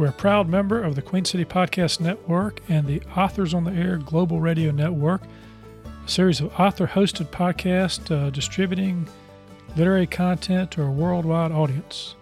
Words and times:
We're 0.00 0.06
a 0.06 0.12
proud 0.12 0.48
member 0.48 0.82
of 0.82 0.94
the 0.94 1.02
Queen 1.02 1.26
City 1.26 1.44
Podcast 1.44 2.00
Network 2.00 2.62
and 2.70 2.86
the 2.86 3.02
Authors 3.14 3.52
on 3.52 3.64
the 3.64 3.72
Air 3.72 3.98
Global 3.98 4.40
Radio 4.40 4.70
Network, 4.70 5.20
a 5.84 6.08
series 6.08 6.40
of 6.40 6.58
author 6.58 6.86
hosted 6.86 7.26
podcasts 7.26 8.10
uh, 8.10 8.30
distributing 8.30 9.06
literary 9.76 10.06
content 10.06 10.70
to 10.70 10.82
a 10.84 10.90
worldwide 10.90 11.52
audience. 11.52 12.14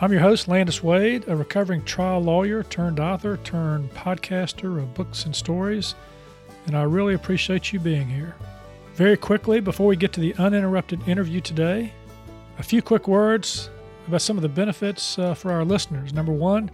I'm 0.00 0.10
your 0.10 0.22
host, 0.22 0.48
Landis 0.48 0.82
Wade, 0.82 1.22
a 1.28 1.36
recovering 1.36 1.84
trial 1.84 2.18
lawyer 2.18 2.64
turned 2.64 2.98
author 2.98 3.36
turned 3.44 3.94
podcaster 3.94 4.76
of 4.78 4.92
books 4.94 5.24
and 5.24 5.36
stories, 5.36 5.94
and 6.66 6.76
I 6.76 6.82
really 6.82 7.14
appreciate 7.14 7.72
you 7.72 7.78
being 7.78 8.08
here. 8.08 8.34
Very 8.96 9.16
quickly, 9.16 9.60
before 9.60 9.86
we 9.86 9.94
get 9.94 10.12
to 10.14 10.20
the 10.20 10.34
uninterrupted 10.34 11.06
interview 11.06 11.40
today, 11.40 11.92
a 12.58 12.64
few 12.64 12.82
quick 12.82 13.06
words 13.06 13.70
about 14.08 14.20
some 14.20 14.36
of 14.36 14.42
the 14.42 14.48
benefits 14.48 15.16
uh, 15.16 15.34
for 15.34 15.52
our 15.52 15.64
listeners. 15.64 16.12
Number 16.12 16.32
one, 16.32 16.72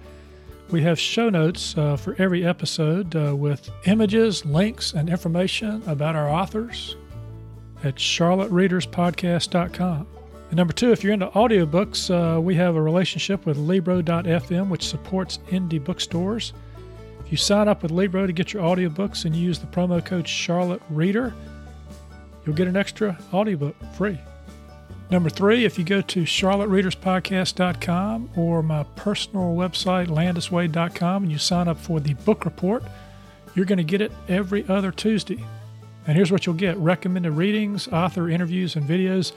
we 0.72 0.82
have 0.82 0.98
show 0.98 1.28
notes 1.28 1.76
uh, 1.76 1.96
for 1.96 2.14
every 2.18 2.46
episode 2.46 3.16
uh, 3.16 3.34
with 3.34 3.68
images, 3.86 4.44
links, 4.44 4.92
and 4.92 5.08
information 5.08 5.82
about 5.86 6.14
our 6.14 6.28
authors 6.28 6.96
at 7.82 7.96
charlottereaderspodcast.com. 7.96 10.06
And 10.48 10.56
number 10.56 10.72
two, 10.72 10.92
if 10.92 11.02
you're 11.02 11.12
into 11.12 11.28
audiobooks, 11.28 12.10
uh, 12.10 12.40
we 12.40 12.54
have 12.56 12.76
a 12.76 12.82
relationship 12.82 13.46
with 13.46 13.56
Libro.fm, 13.56 14.68
which 14.68 14.86
supports 14.86 15.38
indie 15.48 15.82
bookstores. 15.82 16.52
If 17.24 17.32
you 17.32 17.38
sign 17.38 17.68
up 17.68 17.82
with 17.82 17.90
Libro 17.90 18.26
to 18.26 18.32
get 18.32 18.52
your 18.52 18.62
audiobooks 18.62 19.24
and 19.24 19.34
use 19.34 19.58
the 19.58 19.66
promo 19.66 20.04
code 20.04 20.28
Charlotte 20.28 20.82
Reader, 20.90 21.32
you'll 22.44 22.56
get 22.56 22.68
an 22.68 22.76
extra 22.76 23.18
audiobook 23.32 23.76
free. 23.94 24.18
Number 25.10 25.28
three, 25.28 25.64
if 25.64 25.76
you 25.76 25.84
go 25.84 26.00
to 26.02 26.22
charlottereaderspodcast.com 26.22 28.30
or 28.36 28.62
my 28.62 28.84
personal 28.94 29.56
website, 29.56 30.06
landiswade.com, 30.06 31.24
and 31.24 31.32
you 31.32 31.38
sign 31.38 31.66
up 31.66 31.78
for 31.78 31.98
the 31.98 32.14
book 32.14 32.44
report, 32.44 32.84
you're 33.56 33.66
going 33.66 33.78
to 33.78 33.84
get 33.84 34.00
it 34.00 34.12
every 34.28 34.64
other 34.68 34.92
Tuesday. 34.92 35.44
And 36.06 36.16
here's 36.16 36.30
what 36.30 36.46
you'll 36.46 36.54
get 36.54 36.76
recommended 36.76 37.32
readings, 37.32 37.88
author 37.88 38.30
interviews, 38.30 38.76
and 38.76 38.88
videos, 38.88 39.32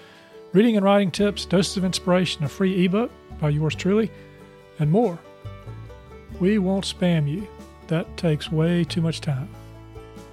reading 0.54 0.78
and 0.78 0.86
writing 0.86 1.10
tips, 1.10 1.46
doses 1.46 1.78
of 1.78 1.86
inspiration, 1.86 2.44
a 2.44 2.50
free 2.50 2.86
ebook 2.86 3.10
by 3.40 3.50
yours 3.50 3.74
truly, 3.74 4.12
and 4.78 4.92
more. 4.92 5.18
We 6.40 6.60
won't 6.60 6.86
spam 6.86 7.28
you, 7.28 7.48
that 7.88 8.16
takes 8.16 8.52
way 8.52 8.84
too 8.84 9.02
much 9.02 9.22
time. 9.22 9.50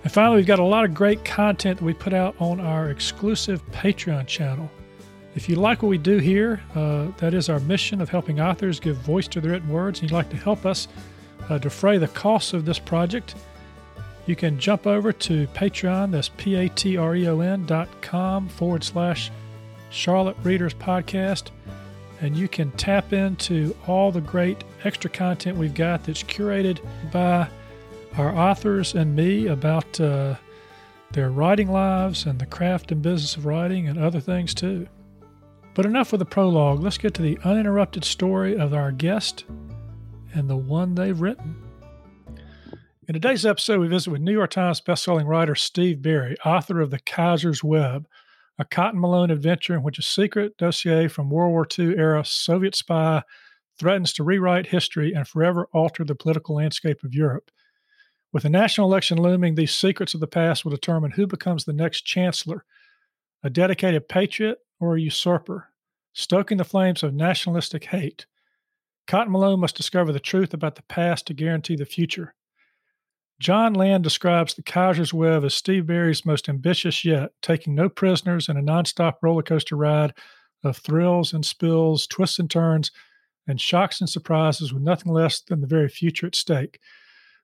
And 0.05 0.13
finally, 0.13 0.37
we've 0.37 0.47
got 0.47 0.59
a 0.59 0.65
lot 0.65 0.85
of 0.85 0.93
great 0.93 1.25
content 1.25 1.79
that 1.79 1.85
we 1.85 1.95
put 1.95 2.13
out 2.13 2.35
on 2.39 2.61
our 2.61 2.91
exclusive 2.91 3.65
Patreon 3.73 4.27
channel. 4.27 4.71
If 5.35 5.49
you 5.49 5.57
like 5.57 5.83
what 5.83 5.89
we 5.89 5.99
do 5.99 6.19
here, 6.19 6.61
uh, 6.75 7.09
that 7.19 7.35
is 7.35 7.49
our 7.49 7.61
mission 7.61 8.01
of 8.01 8.09
helping 8.09 8.41
authors 8.41 8.81
give 8.81 8.97
voice 8.97 9.29
to 9.29 9.41
their 9.41 9.53
written 9.53 9.69
words, 9.69 10.01
and 10.01 10.11
you'd 10.11 10.17
like 10.17 10.31
to 10.31 10.37
help 10.37 10.67
us 10.67 10.89
uh, 11.49 11.59
defray 11.59 11.99
the 11.99 12.09
costs 12.09 12.53
of 12.53 12.65
this 12.65 12.79
project, 12.79 13.35
you 14.27 14.37
can 14.37 14.59
jump 14.59 14.87
over 14.87 15.13
to 15.13 15.47
Patreon, 15.49 16.11
that's 16.11 16.29
P 16.31 16.55
A 16.55 16.69
T 16.69 16.97
R 16.97 17.17
E 17.17 17.27
O 17.29 17.41
N 17.41 17.67
dot 17.67 17.89
com 18.03 18.49
forward 18.49 18.85
slash 18.85 19.31
Charlotte 19.91 20.37
Readers 20.43 20.75
Podcast, 20.75 21.51
and 22.21 22.37
you 22.37 22.47
can 22.47 22.71
tap 22.73 23.13
into 23.13 23.75
all 23.87 24.13
the 24.13 24.21
great 24.21 24.63
extra 24.85 25.11
content 25.11 25.59
we've 25.59 25.75
got 25.75 26.05
that's 26.05 26.23
curated 26.23 26.79
by 27.11 27.49
our 28.19 28.37
authors 28.37 28.95
and 28.95 29.17
me 29.17 29.47
about 29.47 30.01
uh, 30.01 30.35
their 31.13 31.31
writing 31.31 31.71
lives 31.71 32.27
and 32.27 32.39
the 32.39 32.47
craft 32.47 32.93
and 32.93 33.03
business 33.03 33.37
of 33.37 33.47
writing 33.47 33.89
and 33.89 33.99
other 33.99 34.21
things 34.21 34.55
too. 34.55 34.87
But 35.75 35.87
enough 35.87 36.13
with 36.13 36.19
the 36.19 36.25
prologue. 36.25 36.81
Let's 36.81 36.99
get 36.99 37.15
to 37.15 37.23
the 37.23 37.39
uninterrupted 37.45 38.05
story 38.05 38.57
of 38.57 38.75
our 38.75 38.91
guest 38.91 39.45
and 40.35 40.51
the 40.51 40.57
one 40.57 40.95
they've 40.95 41.21
written. 41.21 41.57
In 43.07 43.15
today's 43.15 43.47
episode, 43.47 43.81
we 43.81 43.89
visit 43.89 44.11
with 44.11 44.21
New 44.21 44.33
York 44.33 44.51
Times 44.51 44.81
bestselling 44.81 45.27
writer 45.27 45.55
Steve 45.55 46.03
Berry, 46.03 46.37
author 46.45 46.81
of 46.81 46.91
The 46.91 46.99
Kaiser's 47.01 47.63
Web, 47.63 48.07
a 48.59 48.65
Cotton 48.65 49.01
Malone 49.01 49.31
adventure 49.31 49.75
in 49.75 49.83
which 49.83 49.99
a 49.99 50.03
secret 50.03 50.57
dossier 50.59 51.09
from 51.09 51.31
World 51.31 51.53
War 51.53 51.67
II 51.79 51.97
era 51.97 52.25
Soviet 52.25 52.75
spy 52.75 53.23
threatens 53.79 54.13
to 54.13 54.25
rewrite 54.25 54.67
history 54.67 55.13
and 55.13 55.27
forever 55.27 55.69
alter 55.73 56.05
the 56.05 56.15
political 56.15 56.57
landscape 56.57 57.03
of 57.03 57.15
Europe. 57.15 57.51
With 58.33 58.43
the 58.43 58.51
national 58.51 58.87
election 58.87 59.19
looming, 59.19 59.55
these 59.55 59.75
secrets 59.75 60.15
of 60.15 60.21
the 60.21 60.27
past 60.27 60.65
will 60.65 60.73
determine 60.73 61.13
who 61.13 61.27
becomes 61.27 61.65
the 61.65 61.73
next 61.73 62.03
chancellor 62.03 62.65
a 63.43 63.51
dedicated 63.51 64.09
patriot 64.09 64.59
or 64.81 64.97
a 64.97 65.01
usurper, 65.01 65.69
stoking 66.13 66.59
the 66.59 66.65
flames 66.65 67.03
of 67.03 67.15
nationalistic 67.15 67.85
hate. 67.85 68.27
Cotton 69.07 69.33
Malone 69.33 69.61
must 69.61 69.77
discover 69.77 70.13
the 70.13 70.21
truth 70.21 70.55
about 70.55 70.75
the 70.75 70.83
past 70.83 71.27
to 71.27 71.35
guarantee 71.35 71.77
the 71.77 71.85
future. 71.85 72.35
John 73.41 73.73
Land 73.73 74.05
describes 74.05 74.55
the 74.55 74.63
Kaiser's 74.63 75.15
Web 75.15 75.45
as 75.45 75.55
Steve 75.55 75.87
Berry's 75.87 76.27
most 76.27 76.49
ambitious 76.49 77.05
yet, 77.05 77.33
taking 77.41 77.75
no 77.75 77.89
prisoners 77.89 78.49
in 78.49 78.57
a 78.57 78.63
nonstop 78.63 79.15
roller 79.23 79.43
coaster 79.43 79.77
ride 79.77 80.13
of 80.63 80.77
thrills 80.77 81.33
and 81.33 81.45
spills, 81.45 82.07
twists 82.07 82.39
and 82.39 82.51
turns, 82.51 82.91
and 83.47 83.61
shocks 83.61 84.01
and 84.01 84.11
surprises 84.11 84.73
with 84.73 84.83
nothing 84.83 85.11
less 85.11 85.41
than 85.41 85.61
the 85.61 85.67
very 85.67 85.89
future 85.89 86.27
at 86.27 86.35
stake. 86.35 86.79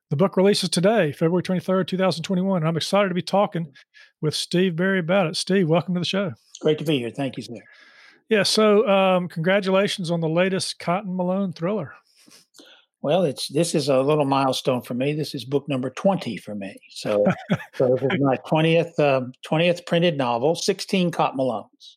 The 0.09 0.17
book 0.17 0.37
releases 0.37 0.69
today, 0.69 1.11
February 1.11 1.43
23rd, 1.43 1.89
2021. 1.89 2.63
And 2.63 2.69
I'm 2.69 2.77
excited 2.77 3.09
to 3.09 3.15
be 3.15 3.23
talking 3.23 3.73
with 4.21 4.37
Steve 4.37 4.77
Berry 4.77 5.01
about 5.01 5.27
it. 5.27 5.37
Steve, 5.37 5.69
welcome 5.69 5.95
to 5.95 6.01
the 6.01 6.07
show. 6.07 6.33
Great 6.61 6.79
to 6.79 6.85
be 6.85 6.99
here. 6.99 7.11
Thank 7.11 7.37
you, 7.37 7.43
sir. 7.43 7.55
Yeah. 8.29 8.45
So, 8.45 8.89
um, 8.89 9.29
congratulations 9.29 10.13
on 10.13 10.21
the 10.21 10.29
latest 10.29 10.79
Cotton 10.79 11.17
Malone 11.17 11.53
thriller. 11.53 11.93
Well, 13.03 13.25
it's 13.25 13.49
this 13.49 13.75
is 13.75 13.89
a 13.89 14.01
little 14.01 14.25
milestone 14.25 14.81
for 14.81 14.95
me. 14.95 15.13
This 15.13 15.35
is 15.35 15.45
book 15.45 15.69
number 15.69 15.91
twenty 15.91 16.37
for 16.37 16.55
me. 16.55 16.77
So, 16.91 17.25
so 17.75 17.89
this 17.95 18.03
is 18.03 18.21
my 18.21 18.37
twentieth 18.47 18.99
um, 19.01 19.33
twentieth 19.45 19.87
printed 19.87 20.17
novel. 20.17 20.55
Sixteen 20.55 21.11
Cotton 21.11 21.39
Malones. 21.39 21.97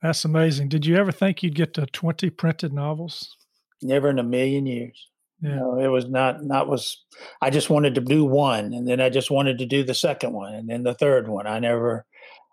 That's 0.00 0.24
amazing. 0.24 0.68
Did 0.68 0.86
you 0.86 0.96
ever 0.96 1.12
think 1.12 1.42
you'd 1.42 1.56
get 1.56 1.74
to 1.74 1.86
twenty 1.86 2.30
printed 2.30 2.72
novels? 2.72 3.36
Never 3.82 4.10
in 4.10 4.18
a 4.18 4.24
million 4.24 4.66
years. 4.66 5.07
Yeah. 5.40 5.50
You 5.50 5.56
know, 5.56 5.78
it 5.78 5.88
was 5.88 6.08
not 6.08 6.44
not 6.44 6.68
was 6.68 7.04
I 7.40 7.50
just 7.50 7.70
wanted 7.70 7.94
to 7.94 8.00
do 8.00 8.24
one 8.24 8.72
and 8.72 8.88
then 8.88 9.00
I 9.00 9.08
just 9.08 9.30
wanted 9.30 9.58
to 9.58 9.66
do 9.66 9.84
the 9.84 9.94
second 9.94 10.32
one 10.32 10.54
and 10.54 10.68
then 10.68 10.82
the 10.82 10.94
third 10.94 11.28
one. 11.28 11.46
I 11.46 11.58
never 11.58 12.04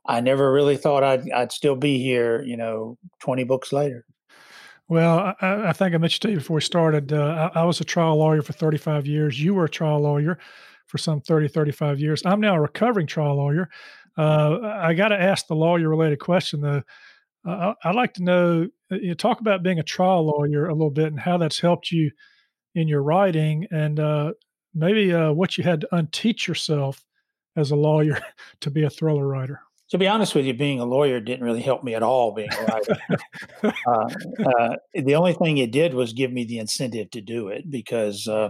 I 0.05 0.21
never 0.21 0.51
really 0.51 0.77
thought 0.77 1.03
I'd 1.03 1.29
I'd 1.31 1.51
still 1.51 1.75
be 1.75 1.97
here, 2.01 2.41
you 2.43 2.57
know, 2.57 2.97
20 3.21 3.43
books 3.43 3.73
later. 3.73 4.05
Well, 4.87 5.33
I, 5.41 5.69
I 5.69 5.73
think 5.73 5.95
I 5.95 5.97
mentioned 5.97 6.21
to 6.23 6.29
you 6.29 6.37
before 6.37 6.55
we 6.55 6.61
started, 6.61 7.11
uh, 7.11 7.51
I, 7.55 7.61
I, 7.61 7.63
was 7.63 7.81
a 7.81 7.83
trial 7.83 8.17
lawyer 8.17 8.43
for 8.43 8.53
35 8.53 9.07
years. 9.07 9.41
You 9.41 9.55
were 9.55 9.65
a 9.65 9.69
trial 9.69 9.99
lawyer 9.99 10.37
for 10.85 10.99
some 10.99 11.21
30, 11.21 11.47
35 11.47 11.99
years. 11.99 12.21
I'm 12.23 12.39
now 12.39 12.55
a 12.55 12.61
recovering 12.61 13.07
trial 13.07 13.35
lawyer. 13.35 13.67
Uh, 14.15 14.59
I 14.61 14.93
got 14.93 15.07
to 15.07 15.19
ask 15.19 15.47
the 15.47 15.55
lawyer 15.55 15.89
related 15.89 16.19
question, 16.19 16.61
though. 16.61 16.83
Uh, 17.45 17.73
I'd 17.83 17.95
like 17.95 18.13
to 18.15 18.23
know, 18.23 18.67
uh, 18.91 18.95
you 18.95 19.09
know, 19.09 19.13
talk 19.15 19.39
about 19.39 19.63
being 19.63 19.79
a 19.79 19.83
trial 19.83 20.25
lawyer 20.25 20.67
a 20.67 20.73
little 20.73 20.91
bit 20.91 21.07
and 21.07 21.19
how 21.19 21.37
that's 21.37 21.59
helped 21.59 21.91
you 21.91 22.11
in 22.75 22.87
your 22.87 23.01
writing 23.01 23.67
and 23.71 23.99
uh, 23.99 24.33
maybe 24.73 25.13
uh, 25.13 25.31
what 25.31 25.57
you 25.57 25.63
had 25.63 25.81
to 25.81 25.87
unteach 25.93 26.47
yourself 26.47 27.03
as 27.55 27.71
a 27.71 27.75
lawyer 27.75 28.19
to 28.61 28.69
be 28.69 28.83
a 28.83 28.89
thriller 28.89 29.27
writer 29.27 29.61
to 29.89 29.99
be 29.99 30.07
honest 30.07 30.33
with 30.33 30.45
you, 30.45 30.53
being 30.53 30.79
a 30.79 30.85
lawyer 30.85 31.19
didn't 31.19 31.45
really 31.45 31.61
help 31.61 31.83
me 31.83 31.93
at 31.93 32.01
all. 32.01 32.33
Being 32.33 32.49
a 32.51 32.63
writer, 32.63 32.97
uh, 33.87 34.09
uh, 34.43 34.75
the 34.95 35.13
only 35.13 35.33
thing 35.33 35.57
it 35.57 35.71
did 35.71 35.93
was 35.93 36.11
give 36.11 36.33
me 36.33 36.43
the 36.43 36.57
incentive 36.57 37.11
to 37.11 37.21
do 37.21 37.49
it 37.49 37.69
because 37.69 38.27
uh, 38.27 38.49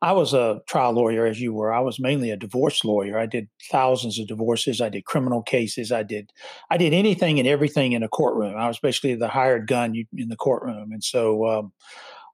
I 0.00 0.12
was 0.12 0.32
a 0.32 0.62
trial 0.66 0.92
lawyer, 0.92 1.26
as 1.26 1.38
you 1.38 1.52
were. 1.52 1.72
I 1.72 1.80
was 1.80 2.00
mainly 2.00 2.30
a 2.30 2.36
divorce 2.36 2.82
lawyer. 2.82 3.18
I 3.18 3.26
did 3.26 3.48
thousands 3.70 4.18
of 4.18 4.26
divorces. 4.26 4.80
I 4.80 4.88
did 4.88 5.04
criminal 5.04 5.42
cases. 5.42 5.92
I 5.92 6.02
did, 6.02 6.32
I 6.70 6.78
did 6.78 6.94
anything 6.94 7.38
and 7.38 7.46
everything 7.46 7.92
in 7.92 8.02
a 8.02 8.08
courtroom. 8.08 8.56
I 8.56 8.66
was 8.66 8.78
basically 8.78 9.14
the 9.16 9.28
hired 9.28 9.66
gun 9.66 9.94
in 10.16 10.28
the 10.28 10.36
courtroom, 10.36 10.92
and 10.92 11.04
so. 11.04 11.46
Um, 11.46 11.72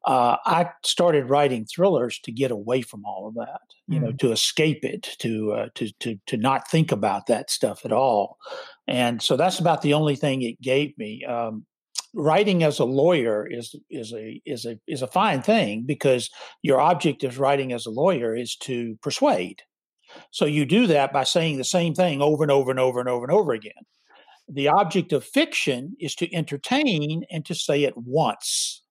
uh, 0.06 0.36
I 0.44 0.70
started 0.84 1.28
writing 1.28 1.64
thrillers 1.64 2.20
to 2.20 2.32
get 2.32 2.52
away 2.52 2.82
from 2.82 3.04
all 3.04 3.26
of 3.26 3.34
that, 3.34 3.62
you 3.88 3.98
mm. 3.98 4.02
know, 4.02 4.12
to 4.12 4.30
escape 4.32 4.84
it, 4.84 5.16
to 5.18 5.52
uh, 5.52 5.68
to 5.74 5.90
to 6.00 6.18
to 6.26 6.36
not 6.36 6.70
think 6.70 6.92
about 6.92 7.26
that 7.26 7.50
stuff 7.50 7.84
at 7.84 7.92
all, 7.92 8.38
and 8.86 9.20
so 9.20 9.36
that's 9.36 9.58
about 9.58 9.82
the 9.82 9.94
only 9.94 10.16
thing 10.16 10.42
it 10.42 10.60
gave 10.60 10.96
me. 10.96 11.24
Um, 11.24 11.66
writing 12.14 12.62
as 12.62 12.78
a 12.78 12.84
lawyer 12.84 13.46
is 13.50 13.74
is 13.90 14.12
a 14.12 14.40
is 14.46 14.64
a 14.64 14.78
is 14.86 15.02
a 15.02 15.08
fine 15.08 15.42
thing 15.42 15.82
because 15.84 16.30
your 16.62 16.80
object 16.80 17.24
of 17.24 17.40
writing 17.40 17.72
as 17.72 17.84
a 17.84 17.90
lawyer 17.90 18.34
is 18.34 18.56
to 18.56 18.96
persuade. 19.02 19.62
So 20.30 20.44
you 20.44 20.64
do 20.64 20.86
that 20.86 21.12
by 21.12 21.24
saying 21.24 21.58
the 21.58 21.64
same 21.64 21.94
thing 21.94 22.22
over 22.22 22.44
and 22.44 22.50
over 22.50 22.70
and 22.70 22.80
over 22.80 23.00
and 23.00 23.08
over 23.08 23.24
and 23.24 23.32
over 23.32 23.52
again. 23.52 23.72
The 24.48 24.68
object 24.68 25.12
of 25.12 25.24
fiction 25.24 25.96
is 26.00 26.14
to 26.16 26.32
entertain 26.32 27.24
and 27.30 27.44
to 27.46 27.54
say 27.54 27.82
it 27.82 27.94
once. 27.96 28.82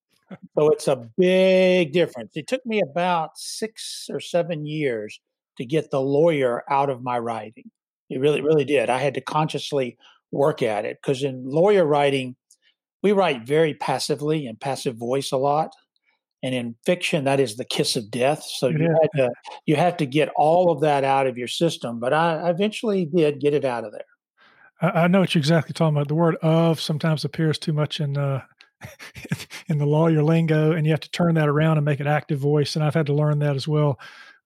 So 0.58 0.70
it's 0.70 0.88
a 0.88 1.10
big 1.18 1.92
difference. 1.92 2.32
It 2.36 2.48
took 2.48 2.66
me 2.66 2.82
about 2.82 3.32
six 3.36 4.08
or 4.10 4.20
seven 4.20 4.66
years 4.66 5.20
to 5.58 5.66
get 5.66 5.92
the 5.92 6.02
lawyer 6.02 6.64
out 6.70 6.90
of 6.90 7.02
my 7.02 7.20
writing. 7.20 7.72
It 8.10 8.20
really, 8.20 8.42
really 8.42 8.66
did. 8.66 8.90
I 8.90 9.00
had 9.00 9.14
to 9.16 9.22
consciously 9.22 9.98
work 10.32 10.62
at 10.62 10.86
it 10.86 10.98
because 11.02 11.24
in 11.24 11.50
lawyer 11.50 11.86
writing, 11.86 12.36
we 13.02 13.12
write 13.12 13.46
very 13.46 13.74
passively 13.74 14.48
and 14.48 14.60
passive 14.60 14.98
voice 14.98 15.32
a 15.32 15.38
lot 15.38 15.72
and 16.46 16.54
in 16.54 16.76
fiction 16.86 17.24
that 17.24 17.40
is 17.40 17.56
the 17.56 17.66
kiss 17.66 17.96
of 17.96 18.12
death 18.12 18.44
so 18.44 18.68
you 18.68 18.90
had 19.02 19.10
to 19.16 19.30
you 19.66 19.76
have 19.76 19.98
to 19.98 20.06
get 20.06 20.30
all 20.36 20.72
of 20.72 20.82
that 20.82 21.04
out 21.04 21.28
of 21.28 21.38
your 21.38 21.48
system 21.48 22.00
but 22.00 22.14
i 22.14 22.50
eventually 22.50 23.06
did 23.06 23.40
get 23.40 23.54
it 23.54 23.66
out 23.66 23.84
of 23.84 23.92
there 23.92 24.06
i, 24.82 25.04
I 25.04 25.08
know 25.08 25.22
what 25.22 25.34
you're 25.34 25.40
exactly 25.40 25.74
talking 25.74 25.96
about 25.96 26.08
the 26.08 26.16
word 26.16 26.36
of 26.42 26.80
sometimes 26.80 27.26
appears 27.26 27.58
too 27.58 27.74
much 27.74 28.00
in 28.00 28.18
uh 28.18 28.42
in 29.68 29.78
the 29.78 29.86
lawyer 29.86 30.24
lingo 30.24 30.72
and 30.72 30.86
you 30.86 30.92
have 30.92 31.00
to 31.00 31.12
turn 31.12 31.36
that 31.36 31.50
around 31.50 31.78
and 31.78 31.86
make 31.86 32.00
it 32.00 32.08
active 32.08 32.40
voice 32.40 32.76
and 32.76 32.84
i've 32.84 32.94
had 32.94 33.06
to 33.06 33.14
learn 33.14 33.40
that 33.40 33.56
as 33.56 33.68
well 33.68 34.00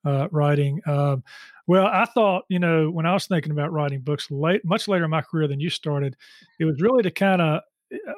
uh, 0.06 0.28
writing 0.32 0.82
um, 0.86 1.24
well 1.68 1.86
i 1.86 2.06
thought 2.06 2.44
you 2.50 2.60
know 2.60 2.90
when 2.90 3.06
i 3.06 3.14
was 3.14 3.28
thinking 3.28 3.52
about 3.52 3.72
writing 3.72 4.02
books 4.02 4.32
late 4.32 4.64
much 4.64 4.88
later 4.88 5.06
in 5.06 5.12
my 5.12 5.22
career 5.22 5.48
than 5.48 5.60
you 5.60 5.70
started 5.70 6.16
it 6.60 6.66
was 6.66 6.82
really 6.82 7.04
to 7.04 7.12
kind 7.12 7.42
of 7.42 7.62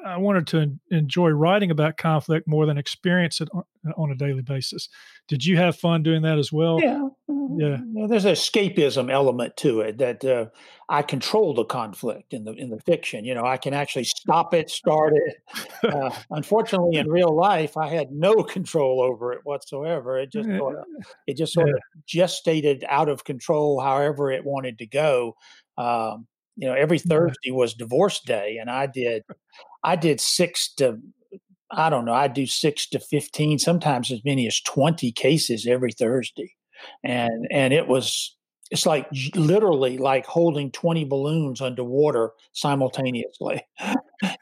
I 0.05 0.17
wanted 0.17 0.47
to 0.47 0.79
enjoy 0.89 1.29
writing 1.29 1.71
about 1.71 1.97
conflict 1.97 2.47
more 2.47 2.65
than 2.65 2.77
experience 2.77 3.39
it 3.39 3.49
on, 3.95 4.11
a 4.11 4.15
daily 4.15 4.41
basis. 4.41 4.89
Did 5.27 5.45
you 5.45 5.57
have 5.57 5.77
fun 5.77 6.03
doing 6.03 6.23
that 6.23 6.37
as 6.37 6.51
well? 6.51 6.79
Yeah, 6.81 7.07
mm-hmm. 7.29 7.59
yeah. 7.59 7.77
yeah 7.93 8.07
there's 8.07 8.25
an 8.25 8.33
escapism 8.33 9.09
element 9.09 9.55
to 9.57 9.81
it 9.81 9.97
that 9.99 10.25
uh, 10.25 10.47
I 10.89 11.03
control 11.03 11.53
the 11.53 11.63
conflict 11.63 12.33
in 12.33 12.43
the 12.43 12.51
in 12.53 12.69
the 12.69 12.79
fiction. 12.81 13.23
You 13.23 13.33
know, 13.33 13.45
I 13.45 13.57
can 13.57 13.73
actually 13.73 14.03
stop 14.03 14.53
it, 14.53 14.69
start 14.69 15.13
it. 15.15 15.37
Uh, 15.83 16.11
unfortunately, 16.29 16.97
in 16.97 17.09
real 17.09 17.35
life, 17.35 17.75
I 17.75 17.89
had 17.89 18.11
no 18.11 18.43
control 18.43 19.01
over 19.01 19.33
it 19.33 19.39
whatsoever. 19.43 20.19
It 20.19 20.31
just 20.31 20.47
sort 20.47 20.77
of, 20.77 20.85
it 21.25 21.37
just 21.37 21.53
sort 21.53 21.69
yeah. 21.69 21.73
of 21.73 22.05
gestated 22.05 22.83
out 22.87 23.09
of 23.09 23.23
control, 23.23 23.81
however 23.81 24.31
it 24.31 24.45
wanted 24.45 24.77
to 24.77 24.85
go. 24.85 25.35
Um, 25.79 26.27
you 26.57 26.67
know 26.67 26.73
every 26.73 26.99
thursday 26.99 27.51
was 27.51 27.73
divorce 27.73 28.19
day 28.19 28.57
and 28.59 28.69
i 28.69 28.85
did 28.85 29.23
i 29.83 29.95
did 29.95 30.19
six 30.19 30.73
to 30.73 30.97
i 31.71 31.89
don't 31.89 32.05
know 32.05 32.13
i 32.13 32.27
do 32.27 32.45
six 32.45 32.87
to 32.89 32.99
15 32.99 33.59
sometimes 33.59 34.11
as 34.11 34.21
many 34.25 34.47
as 34.47 34.59
20 34.61 35.11
cases 35.11 35.67
every 35.67 35.91
thursday 35.91 36.53
and 37.03 37.47
and 37.51 37.73
it 37.73 37.87
was 37.87 38.35
it's 38.71 38.85
like 38.85 39.05
literally 39.35 39.97
like 39.97 40.25
holding 40.25 40.71
20 40.71 41.03
balloons 41.05 41.61
underwater 41.61 42.31
simultaneously 42.53 43.61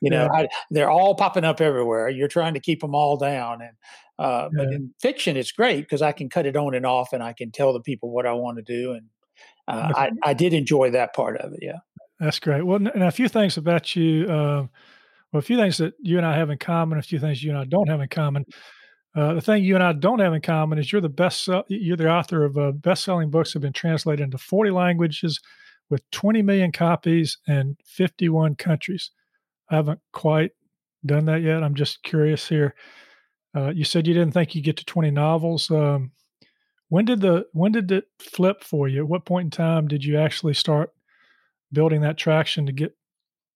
you 0.01 0.09
know 0.09 0.29
yeah. 0.31 0.41
I, 0.41 0.47
they're 0.69 0.89
all 0.89 1.15
popping 1.15 1.43
up 1.43 1.61
everywhere 1.61 2.09
you're 2.09 2.27
trying 2.27 2.53
to 2.53 2.59
keep 2.59 2.81
them 2.81 2.95
all 2.95 3.17
down 3.17 3.61
and 3.61 3.75
uh, 4.19 4.49
yeah. 4.51 4.63
but 4.63 4.73
in 4.73 4.93
fiction 5.01 5.35
it's 5.35 5.51
great 5.51 5.81
because 5.81 6.01
i 6.01 6.11
can 6.11 6.29
cut 6.29 6.45
it 6.45 6.55
on 6.55 6.75
and 6.75 6.85
off 6.85 7.13
and 7.13 7.23
i 7.23 7.33
can 7.33 7.51
tell 7.51 7.73
the 7.73 7.81
people 7.81 8.11
what 8.11 8.25
i 8.25 8.33
want 8.33 8.57
to 8.57 8.63
do 8.63 8.93
and 8.93 9.07
uh, 9.69 9.93
I, 9.95 10.11
I 10.23 10.33
did 10.33 10.53
enjoy 10.53 10.91
that 10.91 11.13
part 11.13 11.37
of 11.37 11.53
it. 11.53 11.59
Yeah. 11.61 11.77
That's 12.19 12.39
great. 12.39 12.65
Well, 12.65 12.75
and 12.77 13.03
a 13.03 13.11
few 13.11 13.29
things 13.29 13.57
about 13.57 13.95
you. 13.95 14.25
Uh, 14.25 14.67
well, 15.31 15.39
a 15.39 15.41
few 15.41 15.57
things 15.57 15.77
that 15.77 15.93
you 16.01 16.17
and 16.17 16.25
I 16.25 16.35
have 16.35 16.49
in 16.49 16.57
common. 16.57 16.97
A 16.97 17.03
few 17.03 17.19
things 17.19 17.43
you 17.43 17.51
and 17.51 17.59
I 17.59 17.65
don't 17.65 17.87
have 17.87 18.01
in 18.01 18.09
common. 18.09 18.45
Uh, 19.15 19.33
the 19.33 19.41
thing 19.41 19.63
you 19.63 19.75
and 19.75 19.83
I 19.83 19.93
don't 19.93 20.19
have 20.19 20.33
in 20.33 20.41
common 20.41 20.79
is 20.79 20.91
you're 20.91 21.01
the 21.01 21.09
best. 21.09 21.47
You're 21.67 21.97
the 21.97 22.09
author 22.09 22.43
of 22.45 22.57
uh, 22.57 22.71
best-selling 22.71 23.29
books 23.29 23.49
that 23.49 23.57
have 23.57 23.63
been 23.63 23.73
translated 23.73 24.23
into 24.23 24.37
40 24.37 24.71
languages, 24.71 25.39
with 25.89 26.09
20 26.11 26.41
million 26.41 26.71
copies 26.71 27.37
and 27.47 27.77
51 27.85 28.55
countries. 28.55 29.11
I 29.69 29.75
haven't 29.75 29.99
quite 30.13 30.51
done 31.05 31.25
that 31.25 31.41
yet. 31.41 31.63
I'm 31.63 31.75
just 31.75 32.03
curious 32.03 32.47
here. 32.47 32.75
Uh, 33.55 33.69
you 33.69 33.83
said 33.83 34.07
you 34.07 34.13
didn't 34.13 34.33
think 34.33 34.53
you'd 34.53 34.63
get 34.63 34.77
to 34.77 34.85
20 34.85 35.11
novels. 35.11 35.71
Um, 35.71 36.11
when 36.89 37.05
did 37.05 37.21
the 37.21 37.47
when 37.53 37.71
did 37.71 37.91
it 37.91 38.05
flip 38.19 38.63
for 38.63 38.87
you? 38.87 39.01
At 39.01 39.07
what 39.07 39.25
point 39.25 39.45
in 39.45 39.51
time 39.51 39.87
did 39.87 40.03
you 40.03 40.17
actually 40.17 40.53
start 40.53 40.91
building 41.71 42.01
that 42.01 42.17
traction 42.17 42.65
to 42.65 42.71
get 42.71 42.95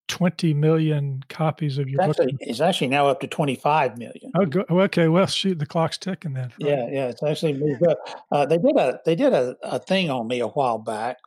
20 0.08 0.54
million 0.54 1.24
copies 1.30 1.78
of 1.78 1.90
your 1.90 2.02
it's 2.02 2.18
book. 2.18 2.28
Actually, 2.28 2.38
it's 2.42 2.62
actually 2.62 2.88
now 2.88 3.08
up 3.08 3.20
to 3.22 3.28
25 3.28 3.98
million. 3.98 4.32
Oh, 4.36 4.46
go, 4.46 4.64
okay. 4.70 5.08
Well, 5.08 5.26
shoot, 5.26 5.58
the 5.58 5.66
clock's 5.66 5.98
ticking 5.98 6.34
then. 6.34 6.52
Right? 6.62 6.70
Yeah, 6.70 6.88
yeah, 6.92 7.08
it's 7.08 7.24
actually 7.24 7.54
moved 7.54 7.86
up. 7.88 7.98
Uh, 8.32 8.46
they 8.46 8.58
did 8.58 8.76
a 8.76 9.00
they 9.06 9.16
did 9.16 9.34
a, 9.34 9.56
a 9.64 9.80
thing 9.80 10.10
on 10.10 10.28
me 10.28 10.40
a 10.40 10.48
while 10.48 10.78
back, 10.78 11.18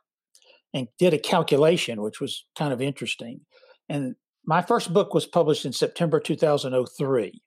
and 0.73 0.87
did 0.97 1.13
a 1.13 1.19
calculation, 1.19 2.01
which 2.01 2.21
was 2.21 2.45
kind 2.57 2.71
of 2.71 2.81
interesting. 2.81 3.41
And 3.89 4.15
my 4.45 4.61
first 4.61 4.93
book 4.93 5.13
was 5.13 5.25
published 5.25 5.65
in 5.65 5.73
September 5.73 6.19
2003, 6.19 7.41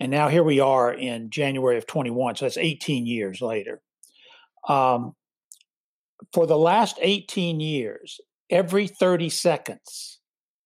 and 0.00 0.10
now 0.10 0.28
here 0.28 0.42
we 0.42 0.60
are 0.60 0.92
in 0.92 1.30
January 1.30 1.76
of 1.76 1.86
21. 1.86 2.36
So 2.36 2.46
that's 2.46 2.56
18 2.56 3.06
years 3.06 3.40
later. 3.40 3.80
Um, 4.68 5.14
for 6.32 6.46
the 6.46 6.58
last 6.58 6.98
18 7.00 7.60
years, 7.60 8.20
every 8.50 8.86
30 8.86 9.28
seconds 9.30 10.20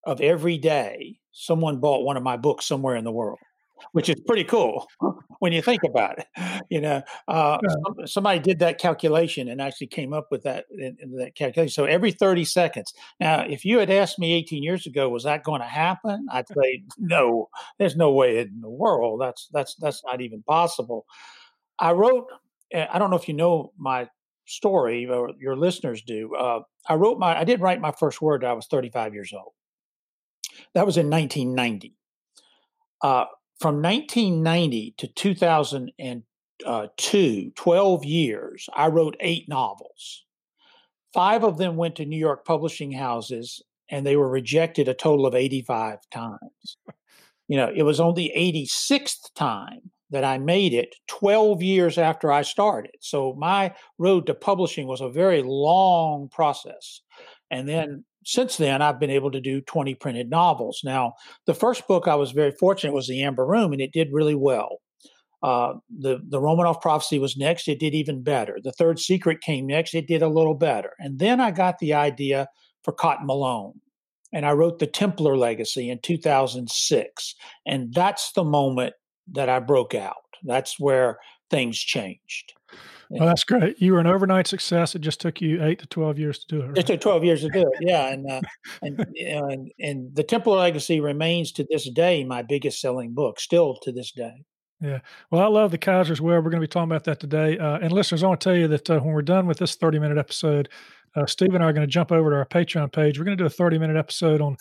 of 0.05 0.21
every 0.21 0.59
day, 0.59 1.19
someone 1.33 1.79
bought 1.81 2.05
one 2.05 2.17
of 2.17 2.23
my 2.23 2.37
books 2.37 2.67
somewhere 2.67 2.97
in 2.97 3.05
the 3.05 3.13
world, 3.13 3.39
which 3.93 4.09
is 4.09 4.17
pretty 4.27 4.45
cool 4.45 4.87
when 5.39 5.53
you 5.53 5.63
think 5.63 5.83
about 5.85 6.19
it. 6.19 6.27
You 6.71 6.83
know, 6.83 7.01
uh, 7.29 7.57
yeah. 7.63 8.05
somebody 8.05 8.41
did 8.41 8.59
that 8.59 8.79
calculation 8.79 9.49
and 9.49 9.59
actually 9.59 9.87
came 9.87 10.13
up 10.13 10.27
with 10.31 10.43
that, 10.43 10.67
that 10.71 11.33
calculation. 11.35 11.73
So 11.73 11.87
every 11.87 12.13
30 12.13 12.45
seconds. 12.45 12.93
Now, 13.21 13.41
if 13.41 13.65
you 13.65 13.79
had 13.79 13.89
asked 13.89 14.19
me 14.19 14.35
18 14.35 14.63
years 14.63 14.87
ago, 14.87 15.09
was 15.09 15.25
that 15.25 15.45
going 15.45 15.63
to 15.63 15.67
happen? 15.67 16.27
I'd 16.31 16.47
say 16.47 16.83
no. 16.99 17.49
There's 17.79 17.97
no 17.97 18.13
way 18.13 18.41
in 18.41 18.61
the 18.61 18.69
world. 18.69 19.23
That's 19.23 19.49
that's 19.51 19.77
that's 19.77 20.03
not 20.05 20.21
even 20.21 20.43
possible. 20.43 21.07
I 21.79 21.93
wrote. 21.93 22.27
Eh, 22.73 22.87
I 22.91 22.99
don't 22.99 23.11
know 23.11 23.17
if 23.17 23.29
you 23.29 23.35
know 23.35 23.73
my 23.79 24.09
story, 24.47 25.07
or 25.07 25.31
your 25.39 25.57
listeners 25.57 26.03
do. 26.03 26.35
Uh, 26.35 26.63
I 26.89 26.95
wrote 26.95 27.19
my, 27.19 27.39
I 27.39 27.45
did 27.45 27.61
write 27.61 27.81
my 27.81 27.93
first 27.93 28.21
word. 28.23 28.45
I 28.45 28.55
was 28.55 28.67
35 28.67 29.15
years 29.15 29.33
old. 29.33 29.53
That 30.75 30.87
was 30.87 30.97
in 30.97 31.09
1990. 31.11 31.95
Uh, 33.03 33.27
from 33.61 33.83
1990 33.83 34.95
to 34.99 35.09
2002, 35.09 37.53
12 37.55 38.05
years, 38.05 38.69
I 38.75 38.89
wrote 38.89 39.17
eight 39.21 39.49
novels. 39.49 40.25
Five 41.13 41.45
of 41.45 41.59
them 41.59 41.77
went 41.77 41.97
to 41.97 42.05
New 42.05 42.19
York 42.19 42.45
publishing 42.45 42.93
houses, 42.93 43.63
and 43.91 44.07
they 44.07 44.17
were 44.17 44.29
rejected 44.29 44.89
a 44.89 44.95
total 44.95 45.27
of 45.27 45.35
85 45.35 45.99
times. 46.11 46.77
You 47.49 47.57
know, 47.57 47.73
it 47.75 47.83
was 47.83 48.01
on 48.01 48.15
the 48.15 48.33
86th 48.37 49.33
time 49.35 49.91
that 50.11 50.25
I 50.25 50.39
made 50.39 50.73
it 50.73 50.95
12 51.09 51.63
years 51.63 51.99
after 51.99 52.33
I 52.33 52.43
started. 52.43 52.93
So 53.01 53.35
my 53.39 53.75
road 53.99 54.27
to 54.27 54.35
publishing 54.35 54.87
was 54.87 55.01
a 55.01 55.09
very 55.09 55.43
long 55.43 56.29
process. 56.31 57.01
And 57.51 57.69
then 57.69 58.05
since 58.25 58.57
then, 58.57 58.83
I've 58.83 59.01
been 59.01 59.11
able 59.11 59.31
to 59.31 59.41
do 59.41 59.61
20 59.61 59.95
printed 59.95 60.29
novels. 60.29 60.81
Now, 60.85 61.15
the 61.47 61.55
first 61.55 61.87
book 61.89 62.07
I 62.07 62.15
was 62.15 62.33
very 62.33 62.53
fortunate 62.53 62.93
was 62.93 63.09
The 63.09 63.23
Amber 63.23 63.47
Room, 63.47 63.73
and 63.73 63.81
it 63.81 63.93
did 63.93 64.09
really 64.13 64.35
well. 64.35 64.81
Uh, 65.43 65.75
the 65.97 66.19
the 66.29 66.41
Romanov 66.41 66.81
prophecy 66.81 67.19
was 67.19 67.37
next. 67.37 67.69
It 67.69 67.79
did 67.79 67.95
even 67.95 68.23
better. 68.23 68.59
The 68.63 68.73
Third 68.73 68.99
Secret 68.99 69.41
came 69.41 69.67
next. 69.67 69.95
It 69.95 70.09
did 70.09 70.21
a 70.21 70.29
little 70.29 70.55
better. 70.55 70.91
And 70.99 71.21
then 71.21 71.41
I 71.41 71.53
got 71.53 71.79
the 71.79 71.95
idea 71.95 72.49
for 72.83 72.93
Cotton 72.93 73.27
Malone, 73.27 73.81
and 74.33 74.45
I 74.45 74.53
wrote 74.53 74.79
the 74.79 74.87
Templar 74.87 75.37
Legacy 75.37 75.89
in 75.89 76.01
2006. 76.03 77.35
And 77.67 77.95
that's 77.95 78.33
the 78.33 78.45
moment 78.45 78.95
that 79.33 79.49
I 79.49 79.59
broke 79.59 79.95
out. 79.95 80.17
That's 80.45 80.79
where 80.79 81.19
things 81.51 81.79
changed. 81.79 82.55
Well, 83.11 83.27
that's 83.27 83.45
great. 83.45 83.81
You 83.81 83.95
were 83.95 84.01
an 84.01 84.07
overnight 84.07 84.47
success. 84.47 84.95
It 84.95 85.01
just 85.01 85.21
took 85.21 85.41
you 85.41 85.65
eight 85.65 85.79
to 85.79 85.87
twelve 85.87 86.19
years 86.19 86.41
to 86.41 86.47
do 86.47 86.63
it. 86.63 86.69
Right? 86.69 86.79
It 86.79 86.87
took 86.87 87.01
twelve 87.01 87.25
years 87.25 87.41
to 87.41 87.49
do 87.49 87.61
it. 87.61 87.79
Yeah, 87.81 88.09
and 88.09 88.31
uh, 88.31 88.41
and, 88.83 89.07
and 89.17 89.73
and 89.81 90.15
the 90.15 90.23
Templar 90.23 90.59
Legacy 90.59 91.01
remains 91.01 91.51
to 91.53 91.67
this 91.71 91.89
day 91.91 92.23
my 92.25 92.43
biggest 92.43 92.81
selling 92.81 93.15
book, 93.15 93.41
still 93.41 93.77
to 93.83 93.93
this 93.93 94.13
day. 94.13 94.45
Yeah. 94.81 95.01
Well, 95.31 95.43
I 95.43 95.47
love 95.47 95.71
the 95.71 95.79
Kaiser's 95.79 96.21
Web. 96.21 96.45
We're 96.45 96.51
going 96.51 96.61
to 96.61 96.69
be 96.69 96.71
talking 96.71 96.91
about 96.91 97.05
that 97.05 97.19
today. 97.19 97.59
Uh, 97.59 97.79
and 97.79 97.91
listeners, 97.93 98.23
I 98.23 98.29
want 98.29 98.41
to 98.41 98.45
tell 98.45 98.57
you 98.57 98.69
that 98.69 98.89
uh, 98.89 99.01
when 99.01 99.13
we're 99.13 99.23
done 99.23 99.47
with 99.47 99.59
this 99.59 99.75
30 99.75 99.99
minute 99.99 100.19
episode, 100.19 100.69
uh, 101.17 101.27
Steve 101.27 101.55
and 101.55 101.65
I 101.65 101.69
are 101.69 101.73
going 101.73 101.87
to 101.87 101.91
jump 101.93 102.13
over 102.13 102.31
to 102.31 102.37
our 102.37 102.47
Patreon 102.47 102.93
page. 102.93 103.19
We're 103.19 103.25
going 103.25 103.37
to 103.37 103.43
do 103.43 103.47
a 103.47 103.51
30 103.51 103.79
minute 103.79 103.97
episode 103.97 104.41
on 104.41 104.57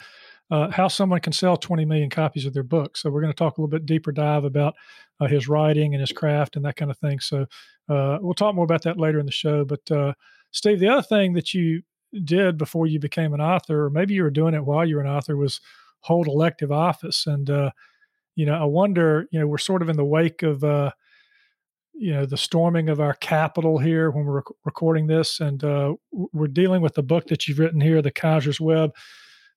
uh, 0.50 0.70
how 0.72 0.88
someone 0.88 1.20
can 1.20 1.34
sell 1.34 1.58
20 1.58 1.86
million 1.86 2.10
copies 2.10 2.46
of 2.46 2.54
their 2.54 2.64
book. 2.64 2.96
So 2.96 3.10
we're 3.10 3.22
going 3.22 3.34
to 3.34 3.38
talk 3.38 3.58
a 3.58 3.62
little 3.62 3.70
bit 3.70 3.86
deeper 3.86 4.12
dive 4.12 4.44
about 4.44 4.76
uh, 5.20 5.28
his 5.28 5.48
writing 5.48 5.94
and 5.94 6.02
his 6.02 6.12
craft 6.12 6.56
and 6.56 6.64
that 6.66 6.78
kind 6.78 6.92
of 6.92 6.98
thing. 6.98 7.20
So 7.20 7.46
uh, 7.90 8.20
we'll 8.22 8.34
talk 8.34 8.56
more 8.56 8.64
about 8.64 8.84
that 8.84 8.98
later 8.98 9.20
in 9.20 9.26
the 9.26 9.32
show. 9.32 9.66
But 9.66 9.92
uh, 9.92 10.14
Steve, 10.52 10.80
the 10.80 10.90
other 10.90 11.02
thing 11.02 11.34
that 11.34 11.54
you 11.54 11.82
did 12.24 12.58
before 12.58 12.88
you 12.88 13.00
became 13.00 13.34
an 13.34 13.42
author, 13.42 13.86
or 13.86 13.90
maybe 13.90 14.14
you 14.14 14.24
were 14.24 14.30
doing 14.30 14.54
it 14.54 14.66
while 14.66 14.86
you 14.86 14.96
were 14.96 15.02
an 15.02 15.10
author, 15.10 15.36
was 15.36 15.60
hold 16.02 16.28
elective 16.28 16.72
office. 16.72 17.28
And 17.28 17.50
uh, 17.50 17.72
you 18.36 18.46
know, 18.46 18.54
I 18.54 18.66
wonder, 18.66 19.28
you 19.32 19.40
know, 19.40 19.48
we're 19.48 19.58
sort 19.58 19.82
of 19.82 19.90
in 19.90 19.98
the 19.98 20.06
wake 20.06 20.44
of 20.44 20.64
uh, 20.64 20.92
you 21.94 22.14
know 22.14 22.26
the 22.26 22.38
storming 22.38 22.90
of 22.90 23.00
our 23.02 23.16
Capitol 23.16 23.80
here 23.80 24.12
when 24.12 24.26
we're 24.26 24.36
rec- 24.36 24.56
recording 24.64 25.08
this, 25.08 25.40
and 25.40 25.64
uh, 25.64 25.96
we're 26.12 26.48
dealing 26.48 26.82
with 26.82 26.94
the 26.94 27.04
book 27.04 27.28
that 27.28 27.48
you've 27.48 27.60
written 27.60 27.82
here, 27.82 28.02
the 28.02 28.12
Kaiser's 28.12 28.62
Web, 28.62 28.92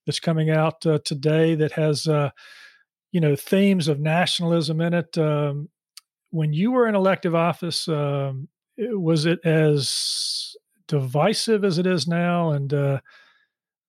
that's 0.07 0.21
coming 0.21 0.51
out 0.51 0.85
uh, 0.87 0.99
today 1.05 1.55
that 1.55 1.73
has 1.73 2.07
uh, 2.07 2.31
you 3.13 3.21
know 3.21 3.37
themes 3.37 3.89
of 3.89 4.01
nationalism 4.01 4.81
in 4.81 4.95
it. 4.95 5.17
Um, 5.19 5.69
when 6.31 6.53
you 6.53 6.71
were 6.73 6.87
in 6.87 6.95
elective 6.95 7.35
office, 7.35 7.89
um, 7.89 8.49
was 8.79 9.27
it 9.27 9.41
as 9.45 10.57
divisive 10.87 11.65
as 11.65 11.79
it 11.79 11.87
is 11.87 12.07
now, 12.07 12.51
and 12.51 12.73
uh, 12.73 13.01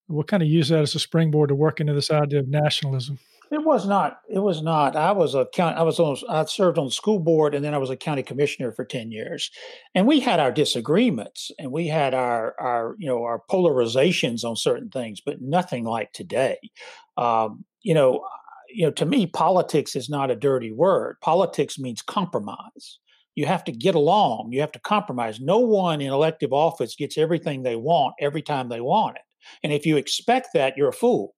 we'll 0.07 0.23
kind 0.23 0.43
of 0.43 0.49
use 0.49 0.69
that 0.69 0.81
as 0.81 0.95
a 0.95 0.99
springboard 0.99 1.49
to 1.49 1.55
work 1.55 1.79
into 1.79 1.93
this 1.93 2.11
idea 2.11 2.39
of 2.39 2.47
nationalism. 2.47 3.19
It 3.51 3.65
was 3.65 3.85
not. 3.85 4.21
It 4.29 4.39
was 4.39 4.61
not. 4.61 4.95
I 4.95 5.11
was 5.11 5.35
a 5.35 5.45
count. 5.53 5.77
I 5.77 5.83
was 5.83 5.99
on. 5.99 6.15
I 6.29 6.45
served 6.45 6.77
on 6.77 6.85
the 6.85 6.91
school 6.91 7.19
board, 7.19 7.53
and 7.53 7.65
then 7.65 7.73
I 7.73 7.79
was 7.79 7.89
a 7.89 7.97
county 7.97 8.23
commissioner 8.23 8.71
for 8.71 8.85
ten 8.85 9.11
years. 9.11 9.51
And 9.93 10.07
we 10.07 10.21
had 10.21 10.39
our 10.39 10.53
disagreements, 10.53 11.51
and 11.59 11.69
we 11.69 11.87
had 11.87 12.13
our 12.13 12.55
our 12.59 12.95
you 12.97 13.07
know 13.07 13.23
our 13.23 13.41
polarizations 13.51 14.45
on 14.45 14.55
certain 14.55 14.89
things, 14.89 15.19
but 15.19 15.41
nothing 15.41 15.83
like 15.83 16.13
today. 16.13 16.57
Um, 17.17 17.65
you 17.81 17.93
know, 17.93 18.25
you 18.73 18.85
know. 18.85 18.91
To 18.91 19.05
me, 19.05 19.27
politics 19.27 19.97
is 19.97 20.09
not 20.09 20.31
a 20.31 20.35
dirty 20.35 20.71
word. 20.71 21.17
Politics 21.19 21.77
means 21.77 22.01
compromise. 22.01 22.99
You 23.35 23.47
have 23.47 23.65
to 23.65 23.73
get 23.73 23.95
along. 23.95 24.53
You 24.53 24.61
have 24.61 24.71
to 24.73 24.79
compromise. 24.79 25.41
No 25.41 25.59
one 25.59 25.99
in 25.99 26.11
elective 26.11 26.53
office 26.53 26.95
gets 26.95 27.17
everything 27.17 27.63
they 27.63 27.75
want 27.75 28.15
every 28.21 28.41
time 28.41 28.69
they 28.69 28.81
want 28.81 29.17
it. 29.17 29.23
And 29.61 29.73
if 29.73 29.85
you 29.85 29.97
expect 29.97 30.49
that, 30.53 30.77
you're 30.77 30.89
a 30.89 30.93
fool 30.93 31.35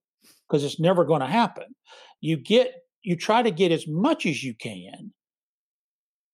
because 0.47 0.63
it's 0.63 0.79
never 0.79 1.05
going 1.05 1.21
to 1.21 1.27
happen. 1.27 1.65
You 2.21 2.37
get 2.37 2.73
you 3.03 3.17
try 3.17 3.41
to 3.41 3.51
get 3.51 3.71
as 3.71 3.85
much 3.87 4.25
as 4.25 4.43
you 4.43 4.53
can 4.53 5.13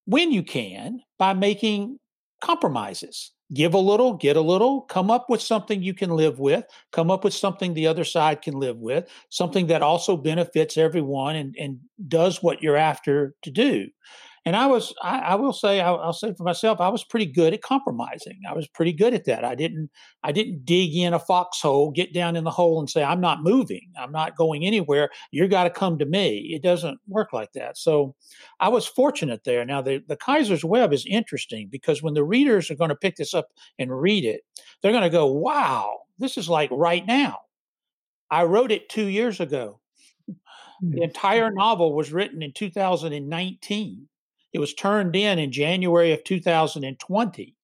when 0.05 0.31
you 0.31 0.43
can 0.43 1.01
by 1.17 1.33
making 1.33 1.99
compromises. 2.41 3.31
Give 3.51 3.73
a 3.73 3.79
little, 3.79 4.13
get 4.13 4.37
a 4.37 4.41
little, 4.41 4.81
come 4.81 5.09
up 5.09 5.27
with 5.27 5.41
something 5.41 5.81
you 5.81 5.95
can 5.95 6.11
live 6.11 6.37
with, 6.37 6.65
come 6.91 7.09
up 7.09 7.23
with 7.23 7.33
something 7.33 7.73
the 7.73 7.87
other 7.87 8.03
side 8.03 8.43
can 8.43 8.53
live 8.53 8.77
with, 8.77 9.09
something 9.29 9.65
that 9.67 9.81
also 9.81 10.15
benefits 10.15 10.77
everyone 10.77 11.35
and, 11.35 11.55
and 11.59 11.79
does 12.07 12.43
what 12.43 12.61
you're 12.61 12.77
after 12.77 13.33
to 13.41 13.49
do 13.49 13.87
and 14.45 14.55
I 14.55 14.67
was, 14.67 14.93
I, 15.01 15.19
I 15.19 15.35
will 15.35 15.53
say, 15.53 15.81
I'll, 15.81 15.97
I'll, 15.99 16.13
say 16.13 16.33
for 16.33 16.43
myself, 16.43 16.79
I 16.79 16.89
was 16.89 17.03
pretty 17.03 17.25
good 17.25 17.53
at 17.53 17.61
compromising. 17.61 18.39
I 18.49 18.53
was 18.53 18.67
pretty 18.67 18.93
good 18.93 19.13
at 19.13 19.25
that. 19.25 19.43
I 19.43 19.55
didn't, 19.55 19.89
I 20.23 20.31
didn't 20.31 20.65
dig 20.65 20.95
in 20.95 21.13
a 21.13 21.19
foxhole, 21.19 21.91
get 21.91 22.13
down 22.13 22.35
in 22.35 22.43
the 22.43 22.51
hole, 22.51 22.79
and 22.79 22.89
say, 22.89 23.03
"I'm 23.03 23.21
not 23.21 23.43
moving. 23.43 23.91
I'm 23.97 24.11
not 24.11 24.37
going 24.37 24.65
anywhere. 24.65 25.09
You 25.31 25.47
got 25.47 25.65
to 25.65 25.69
come 25.69 25.97
to 25.99 26.05
me." 26.05 26.51
It 26.53 26.63
doesn't 26.63 26.99
work 27.07 27.33
like 27.33 27.51
that. 27.53 27.77
So, 27.77 28.15
I 28.59 28.69
was 28.69 28.85
fortunate 28.85 29.43
there. 29.43 29.65
Now, 29.65 29.81
the 29.81 30.01
the 30.07 30.17
Kaiser's 30.17 30.63
Web 30.63 30.93
is 30.93 31.05
interesting 31.07 31.67
because 31.69 32.01
when 32.01 32.13
the 32.13 32.23
readers 32.23 32.71
are 32.71 32.75
going 32.75 32.89
to 32.89 32.95
pick 32.95 33.15
this 33.15 33.33
up 33.33 33.47
and 33.77 33.99
read 34.01 34.25
it, 34.25 34.41
they're 34.81 34.91
going 34.91 35.03
to 35.03 35.09
go, 35.09 35.25
"Wow, 35.25 35.99
this 36.17 36.37
is 36.37 36.49
like 36.49 36.69
right 36.71 37.05
now." 37.05 37.39
I 38.31 38.43
wrote 38.43 38.71
it 38.71 38.89
two 38.89 39.07
years 39.07 39.39
ago. 39.39 39.79
The 40.81 40.97
hmm. 40.97 41.03
entire 41.03 41.51
novel 41.51 41.93
was 41.93 42.13
written 42.13 42.41
in 42.41 42.53
2019. 42.53 44.07
It 44.53 44.59
was 44.59 44.73
turned 44.73 45.15
in 45.15 45.39
in 45.39 45.51
January 45.51 46.11
of 46.11 46.23
2020. 46.23 47.55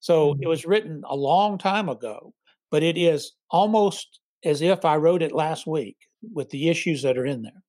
So 0.00 0.32
mm-hmm. 0.32 0.42
it 0.42 0.48
was 0.48 0.64
written 0.64 1.02
a 1.08 1.16
long 1.16 1.58
time 1.58 1.88
ago, 1.88 2.32
but 2.70 2.82
it 2.82 2.96
is 2.96 3.32
almost 3.50 4.20
as 4.44 4.62
if 4.62 4.84
I 4.84 4.96
wrote 4.96 5.22
it 5.22 5.32
last 5.32 5.66
week 5.66 5.96
with 6.32 6.50
the 6.50 6.68
issues 6.68 7.02
that 7.02 7.18
are 7.18 7.26
in 7.26 7.42
there. 7.42 7.62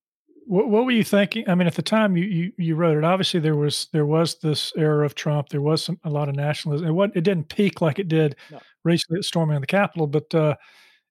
What, 0.46 0.68
what 0.68 0.84
were 0.84 0.92
you 0.92 1.04
thinking? 1.04 1.44
I 1.48 1.54
mean, 1.54 1.66
at 1.66 1.74
the 1.74 1.82
time 1.82 2.16
you, 2.16 2.24
you, 2.24 2.52
you 2.56 2.74
wrote 2.74 2.96
it, 2.96 3.04
obviously 3.04 3.40
there 3.40 3.56
was 3.56 3.88
there 3.92 4.06
was 4.06 4.38
this 4.38 4.72
era 4.76 5.04
of 5.04 5.14
Trump. 5.14 5.50
There 5.50 5.60
was 5.60 5.84
some, 5.84 5.98
a 6.04 6.10
lot 6.10 6.28
of 6.28 6.36
nationalism. 6.36 6.86
It, 6.88 6.92
what, 6.92 7.10
it 7.14 7.22
didn't 7.22 7.50
peak 7.50 7.80
like 7.80 7.98
it 7.98 8.08
did 8.08 8.36
no. 8.50 8.60
recently 8.84 9.18
at 9.18 9.24
storming 9.24 9.60
the 9.60 9.66
Capitol, 9.66 10.06
but 10.06 10.34
uh, 10.34 10.54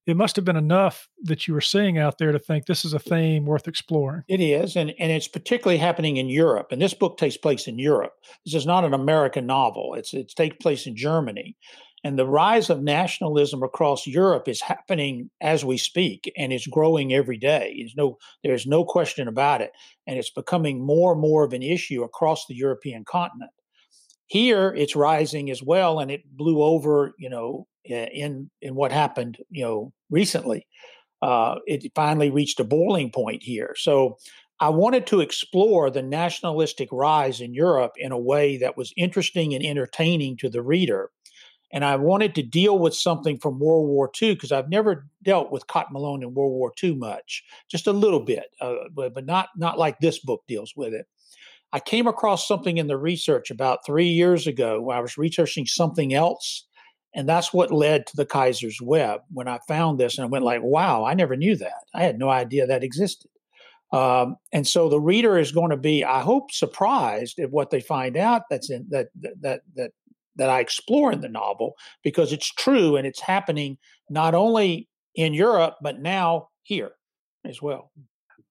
it 0.07 0.15
must 0.15 0.37
have 0.37 0.45
been 0.45 0.55
enough 0.55 1.09
that 1.23 1.47
you 1.47 1.53
were 1.53 1.61
seeing 1.61 1.97
out 1.97 2.17
there 2.17 2.31
to 2.31 2.39
think 2.39 2.65
this 2.65 2.85
is 2.85 2.93
a 2.93 2.99
theme 2.99 3.45
worth 3.45 3.67
exploring. 3.67 4.23
It 4.29 4.39
is, 4.39 4.77
and, 4.77 4.93
and 4.99 5.11
it's 5.11 5.27
particularly 5.27 5.77
happening 5.77 6.15
in 6.15 6.29
Europe. 6.29 6.71
And 6.71 6.81
this 6.81 6.93
book 6.93 7.17
takes 7.17 7.35
place 7.35 7.67
in 7.67 7.77
Europe. 7.77 8.13
This 8.45 8.55
is 8.55 8.65
not 8.65 8.85
an 8.85 8.93
American 8.93 9.45
novel. 9.45 9.95
It's 9.95 10.13
it 10.13 10.31
takes 10.35 10.55
place 10.61 10.87
in 10.87 10.95
Germany. 10.95 11.57
And 12.03 12.17
the 12.17 12.27
rise 12.27 12.69
of 12.69 12.81
nationalism 12.81 13.63
across 13.63 14.07
Europe 14.07 14.47
is 14.47 14.61
happening 14.61 15.29
as 15.41 15.65
we 15.65 15.77
speak, 15.77 16.31
and 16.37 16.53
it's 16.53 16.67
growing 16.67 17.13
every 17.13 17.37
day. 17.37 17.75
There's 17.79 17.95
no, 17.97 18.17
there's 18.43 18.67
no 18.67 18.85
question 18.85 19.27
about 19.27 19.61
it. 19.61 19.71
And 20.05 20.17
it's 20.17 20.29
becoming 20.29 20.85
more 20.85 21.13
and 21.13 21.21
more 21.21 21.43
of 21.43 21.53
an 21.53 21.63
issue 21.63 22.03
across 22.03 22.45
the 22.45 22.55
European 22.55 23.03
continent. 23.03 23.51
Here, 24.27 24.73
it's 24.77 24.95
rising 24.95 25.49
as 25.49 25.63
well, 25.63 25.99
and 25.99 26.11
it 26.11 26.21
blew 26.31 26.61
over, 26.61 27.13
you 27.17 27.29
know, 27.29 27.67
in 27.89 28.49
in 28.61 28.75
what 28.75 28.91
happened, 28.91 29.37
you 29.49 29.63
know, 29.63 29.93
recently. 30.09 30.67
Uh, 31.21 31.55
it 31.65 31.91
finally 31.95 32.29
reached 32.29 32.59
a 32.59 32.63
boiling 32.63 33.09
point 33.11 33.41
here. 33.41 33.73
So 33.75 34.17
I 34.59 34.69
wanted 34.69 35.07
to 35.07 35.19
explore 35.19 35.89
the 35.89 36.01
nationalistic 36.01 36.89
rise 36.91 37.41
in 37.41 37.53
Europe 37.53 37.93
in 37.97 38.11
a 38.11 38.19
way 38.19 38.57
that 38.57 38.77
was 38.77 38.93
interesting 38.97 39.53
and 39.53 39.65
entertaining 39.65 40.37
to 40.37 40.49
the 40.49 40.61
reader. 40.61 41.11
And 41.71 41.83
I 41.83 41.95
wanted 41.97 42.33
to 42.35 42.43
deal 42.43 42.79
with 42.79 42.95
something 42.95 43.37
from 43.39 43.59
World 43.59 43.87
War 43.87 44.09
II 44.21 44.35
because 44.35 44.51
I've 44.51 44.69
never 44.69 45.07
dealt 45.21 45.51
with 45.51 45.67
Cotton 45.67 45.93
Malone 45.93 46.23
in 46.23 46.33
World 46.33 46.53
War 46.53 46.71
II 46.81 46.95
much, 46.95 47.43
just 47.69 47.87
a 47.87 47.93
little 47.93 48.21
bit, 48.21 48.45
uh, 48.61 48.75
but, 48.93 49.13
but 49.13 49.25
not 49.25 49.49
not 49.57 49.77
like 49.77 49.99
this 49.99 50.19
book 50.19 50.43
deals 50.47 50.73
with 50.75 50.93
it. 50.93 51.07
I 51.73 51.79
came 51.79 52.07
across 52.07 52.47
something 52.47 52.77
in 52.77 52.87
the 52.87 52.97
research 52.97 53.51
about 53.51 53.85
three 53.85 54.07
years 54.07 54.47
ago 54.47 54.81
when 54.81 54.97
I 54.97 55.01
was 55.01 55.17
researching 55.17 55.65
something 55.65 56.13
else. 56.13 56.65
And 57.17 57.27
that's 57.27 57.51
what 57.51 57.71
led 57.71 58.05
to 58.07 58.15
the 58.15 58.27
Kaiser's 58.27 58.79
Web 58.79 59.21
when 59.33 59.47
I 59.47 59.57
found 59.67 59.99
this 59.99 60.17
and 60.17 60.25
I 60.25 60.29
went 60.29 60.45
like, 60.45 60.61
wow, 60.61 61.03
I 61.03 61.15
never 61.15 61.35
knew 61.35 61.55
that. 61.55 61.83
I 61.95 62.03
had 62.03 62.19
no 62.19 62.29
idea 62.29 62.67
that 62.67 62.83
existed. 62.83 63.31
Um, 63.91 64.35
and 64.53 64.67
so 64.67 64.87
the 64.87 64.99
reader 64.99 65.35
is 65.35 65.51
going 65.51 65.71
to 65.71 65.77
be, 65.77 66.03
I 66.03 66.21
hope, 66.21 66.51
surprised 66.51 67.39
at 67.39 67.49
what 67.49 67.71
they 67.71 67.81
find 67.81 68.17
out 68.17 68.43
that's 68.51 68.69
in 68.69 68.85
that 68.89 69.07
that 69.41 69.61
that 69.75 69.91
that 70.35 70.49
I 70.49 70.59
explore 70.59 71.11
in 71.11 71.21
the 71.21 71.29
novel 71.29 71.73
because 72.03 72.31
it's 72.31 72.51
true 72.51 72.95
and 72.95 73.07
it's 73.07 73.21
happening 73.21 73.79
not 74.09 74.35
only 74.35 74.87
in 75.15 75.33
Europe 75.33 75.77
but 75.81 75.99
now 75.99 76.49
here 76.61 76.91
as 77.45 77.61
well. 77.61 77.91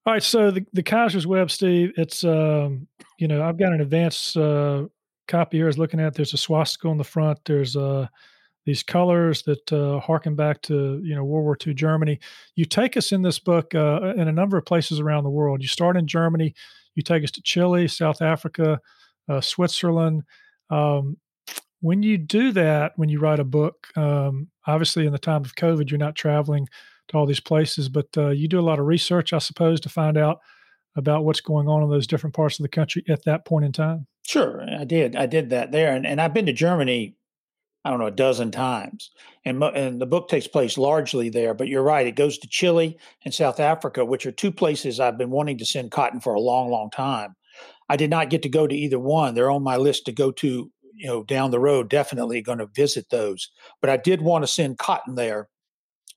All 0.07 0.15
right, 0.15 0.23
so 0.23 0.51
the, 0.51 0.65
the 0.73 0.83
Kaiser's 0.83 1.27
Web, 1.27 1.51
Steve, 1.51 1.93
it's 1.97 2.25
um, 2.25 2.89
you 3.19 3.29
know 3.29 3.43
I've 3.45 3.59
got 3.59 3.75
an 3.75 3.81
advanced 3.81 4.37
uh, 4.37 4.87
copy 5.29 5.59
here. 5.59 5.67
I 5.67 5.69
was 5.69 5.79
looking 5.79 6.01
at. 6.01 6.15
There's 6.15 6.35
a 6.35 6.39
swastika 6.39 6.89
on 6.89 6.97
the 6.97 7.05
front. 7.05 7.39
There's 7.45 7.77
uh, 7.77 8.09
these 8.67 8.83
colors 8.83 9.43
that 9.45 9.73
uh, 9.73 10.01
harken 10.01 10.35
back 10.35 10.61
to 10.63 11.01
you 11.03 11.15
know 11.15 11.25
World 11.25 11.45
War 11.45 11.57
II 11.65 11.73
Germany. 11.73 12.19
You 12.57 12.65
take 12.65 12.97
us 12.97 13.13
in 13.13 13.23
this 13.23 13.39
book 13.39 13.75
uh, 13.75 14.15
in 14.17 14.29
a 14.29 14.33
number 14.33 14.59
of 14.59 14.67
places 14.67 15.01
around 15.01 15.25
the 15.25 15.31
world. 15.31 15.63
You 15.63 15.69
start 15.69 15.97
in 15.97 16.07
Germany. 16.07 16.55
You 16.95 17.03
take 17.03 17.25
us 17.25 17.31
to 17.33 17.43
Chile, 17.43 17.89
South 17.89 18.21
Africa, 18.21 18.81
uh, 19.29 19.41
Switzerland. 19.41 20.25
Um, 20.69 21.17
when 21.81 22.03
you 22.03 22.19
do 22.19 22.53
that, 22.53 22.93
when 22.97 23.09
you 23.09 23.21
write 23.21 23.39
a 23.39 23.45
book, 23.45 23.87
um, 23.97 24.49
obviously 24.67 25.07
in 25.07 25.13
the 25.13 25.19
time 25.19 25.45
of 25.45 25.55
COVID, 25.55 25.91
you're 25.91 25.99
not 25.99 26.17
traveling 26.17 26.67
to 27.09 27.17
all 27.17 27.27
these 27.27 27.41
places. 27.41 27.89
But 27.89 28.09
uh, 28.17 28.31
you 28.31 28.49
do 28.49 28.59
a 28.59 28.63
lot 28.63 28.81
of 28.81 28.87
research, 28.87 29.33
I 29.33 29.39
suppose, 29.39 29.81
to 29.81 29.89
find 29.89 30.19
out 30.19 30.41
about 30.97 31.25
what's 31.25 31.43
going 31.43 31.69
on 31.69 31.83
in 31.83 31.91
those 31.91 32.07
different 32.07 32.35
parts 32.35 32.59
of 32.59 32.63
the 32.65 32.69
country 32.69 33.05
at 33.09 33.25
that 33.25 33.45
point 33.45 33.67
in 33.67 33.73
time. 33.73 34.07
Sure, 34.27 34.65
I 34.69 34.85
did. 34.85 35.15
I 35.15 35.27
did 35.27 35.51
that 35.51 35.71
there, 35.71 35.95
and, 35.95 36.07
and 36.07 36.21
I've 36.21 36.35
been 36.35 36.47
to 36.47 36.53
Germany. 36.53 37.16
I 37.87 37.91
don't 37.91 38.01
know 38.01 38.07
a 38.07 38.11
dozen 38.11 38.51
times, 38.51 39.11
and 39.45 39.63
and 39.63 40.01
the 40.01 40.07
book 40.07 40.29
takes 40.29 40.47
place 40.47 40.77
largely 40.77 41.29
there. 41.29 41.55
But 41.55 41.69
you're 41.69 41.83
right; 41.83 42.07
it 42.07 42.17
goes 42.17 42.39
to 42.39 42.49
Chile 42.49 42.99
and 43.25 43.33
South 43.33 43.61
Africa, 43.61 44.05
which 44.05 44.27
are 44.27 44.33
two 44.33 44.51
places 44.51 44.99
I've 44.99 45.19
been 45.19 45.31
wanting 45.31 45.59
to 45.59 45.67
send 45.67 45.93
cotton 45.93 46.21
for 46.21 46.35
a 46.35 46.41
long, 46.41 46.71
long 46.71 46.91
time. 46.91 47.37
I 47.89 47.97
did 47.97 48.11
not 48.11 48.31
get 48.31 48.43
to 48.43 48.49
go 48.49 48.67
to 48.67 48.75
either 48.75 48.99
one. 48.99 49.35
They're 49.35 49.51
on 49.51 49.63
my 49.63 49.77
list 49.77 50.07
to 50.07 50.13
go 50.13 50.33
to, 50.33 50.71
you 50.95 51.07
know, 51.07 51.23
down 51.23 51.53
the 51.53 51.61
road. 51.61 51.89
Definitely 51.89 52.43
going 52.43 52.59
to 52.59 52.67
visit 52.67 53.11
those. 53.11 53.51
But 53.81 53.91
I 53.91 53.97
did 53.97 54.21
want 54.21 54.43
to 54.43 54.49
send 54.49 54.79
cotton 54.79 55.15
there 55.15 55.49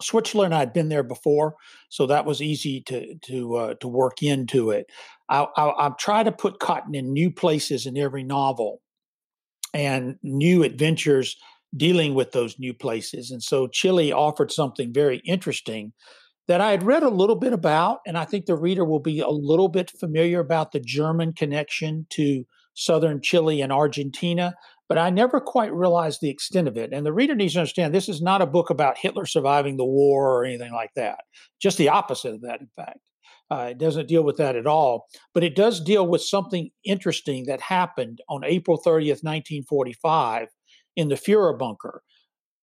Switzerland, 0.02 0.56
I'd 0.56 0.74
been 0.74 0.90
there 0.90 1.04
before, 1.04 1.56
so 1.90 2.06
that 2.08 2.26
was 2.26 2.42
easy 2.42 2.82
to 2.82 3.16
to 3.16 3.56
uh, 3.56 3.74
to 3.76 3.88
work 3.88 4.24
into 4.24 4.72
it. 4.72 4.90
I, 5.28 5.46
I, 5.58 5.88
I 5.88 5.90
try 5.98 6.24
to 6.24 6.32
put 6.32 6.60
cotton 6.60 6.96
in 6.96 7.12
new 7.12 7.32
places 7.32 7.86
in 7.86 7.98
every 7.98 8.24
novel, 8.24 8.82
and 9.74 10.18
new 10.24 10.64
adventures 10.64 11.36
dealing 11.76 12.14
with 12.14 12.32
those 12.32 12.58
new 12.60 12.74
places. 12.74 13.32
And 13.32 13.44
so 13.44 13.68
Chile 13.68 14.12
offered 14.12 14.52
something 14.52 14.94
very 14.94 15.22
interesting 15.26 15.94
that 16.48 16.62
I 16.62 16.72
had 16.72 16.84
read 16.84 17.04
a 17.04 17.10
little 17.10 17.36
bit 17.36 17.54
about, 17.54 18.00
and 18.08 18.18
I 18.18 18.26
think 18.26 18.46
the 18.46 18.56
reader 18.56 18.84
will 18.84 19.00
be 19.00 19.20
a 19.20 19.30
little 19.30 19.70
bit 19.70 19.92
familiar 20.00 20.40
about 20.40 20.72
the 20.72 20.80
German 20.80 21.34
connection 21.34 22.08
to 22.12 22.44
southern 22.74 23.22
Chile 23.22 23.62
and 23.62 23.72
Argentina 23.72 24.56
but 24.90 24.98
I 24.98 25.12
never 25.12 25.40
quite 25.40 25.72
realized 25.72 26.20
the 26.20 26.32
extent 26.32 26.68
of 26.68 26.76
it. 26.76 26.92
And 26.92 27.06
the 27.06 27.14
reader 27.14 27.36
needs 27.36 27.54
to 27.54 27.60
understand 27.60 27.94
this 27.94 28.10
is 28.10 28.22
not 28.22 28.42
a 28.42 28.48
book 28.48 28.72
about 28.72 28.98
Hitler 28.98 29.26
surviving 29.26 29.78
the 29.78 29.86
war 29.86 30.28
or 30.28 30.44
anything 30.44 30.74
like 30.74 30.90
that. 30.96 31.20
Just 31.62 31.78
the 31.78 31.90
opposite 31.90 32.34
of 32.34 32.42
that, 32.42 32.60
in 32.60 32.70
fact. 32.76 33.00
Uh, 33.52 33.70
it 33.72 33.78
doesn't 33.78 34.08
deal 34.08 34.24
with 34.24 34.38
that 34.38 34.56
at 34.56 34.68
all, 34.68 35.08
but 35.34 35.44
it 35.44 35.56
does 35.56 35.80
deal 35.80 36.06
with 36.06 36.22
something 36.22 36.70
interesting 36.84 37.46
that 37.46 37.62
happened 37.62 38.20
on 38.30 38.44
April 38.44 38.78
30th, 38.78 39.24
1945, 39.24 40.48
in 40.96 41.10
the 41.10 41.16
Fuhrer 41.16 41.58
bunker. 41.58 42.04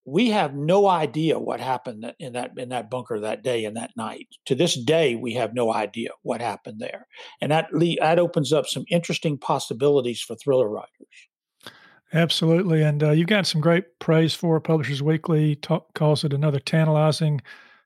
We 0.05 0.29
have 0.29 0.55
no 0.55 0.87
idea 0.87 1.37
what 1.37 1.59
happened 1.59 2.13
in 2.19 2.33
that 2.33 2.51
in 2.57 2.69
that 2.69 2.89
bunker 2.89 3.19
that 3.19 3.43
day 3.43 3.65
and 3.65 3.75
that 3.75 3.91
night. 3.97 4.27
To 4.45 4.55
this 4.55 4.75
day, 4.75 5.15
we 5.15 5.33
have 5.33 5.53
no 5.53 5.73
idea 5.73 6.09
what 6.23 6.39
happened 6.39 6.79
there, 6.79 7.07
and 7.41 7.51
that 7.51 7.67
that 7.73 8.19
opens 8.19 8.53
up 8.53 8.67
some 8.67 8.85
interesting 8.89 9.37
possibilities 9.37 10.21
for 10.21 10.35
thriller 10.35 10.69
writers. 10.69 10.89
Absolutely, 12.13 12.83
and 12.83 13.03
uh, 13.03 13.11
you've 13.11 13.27
got 13.27 13.47
some 13.47 13.59
great 13.59 13.99
praise 13.99 14.33
for 14.33 14.61
Publishers 14.61 15.03
Weekly. 15.03 15.59
Calls 15.93 16.23
it 16.23 16.31
another 16.31 16.59
tantalizing 16.59 17.41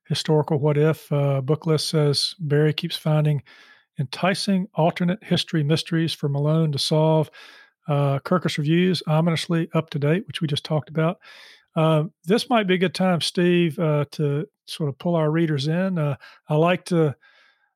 historical 0.08 0.60
what 0.60 0.78
if. 0.78 1.12
Uh, 1.12 1.42
book 1.42 1.66
list 1.66 1.90
says 1.90 2.36
Berry 2.40 2.74
keeps 2.74 2.96
finding 2.96 3.42
enticing 4.00 4.68
alternate 4.76 5.24
history 5.24 5.64
mysteries 5.64 6.14
for 6.14 6.30
Malone 6.30 6.72
to 6.72 6.80
solve. 6.80 7.30
Uh, 7.88 8.20
Kirkus 8.20 8.58
reviews 8.58 9.02
ominously 9.08 9.70
up 9.74 9.90
to 9.92 10.00
date, 10.00 10.26
which 10.28 10.42
we 10.42 10.48
just 10.48 10.66
talked 10.66 10.90
about. 10.90 11.20
Uh, 11.76 12.06
this 12.26 12.50
might 12.50 12.68
be 12.68 12.76
a 12.76 12.80
good 12.80 12.96
time, 12.96 13.22
Steve, 13.22 13.80
uh, 13.80 14.06
to 14.12 14.46
sort 14.66 14.90
of 14.90 14.98
pull 14.98 15.16
our 15.16 15.32
readers 15.32 15.68
in. 15.68 15.98
Uh, 15.98 16.16
I 16.50 16.56
like 16.56 16.86
to 16.86 17.16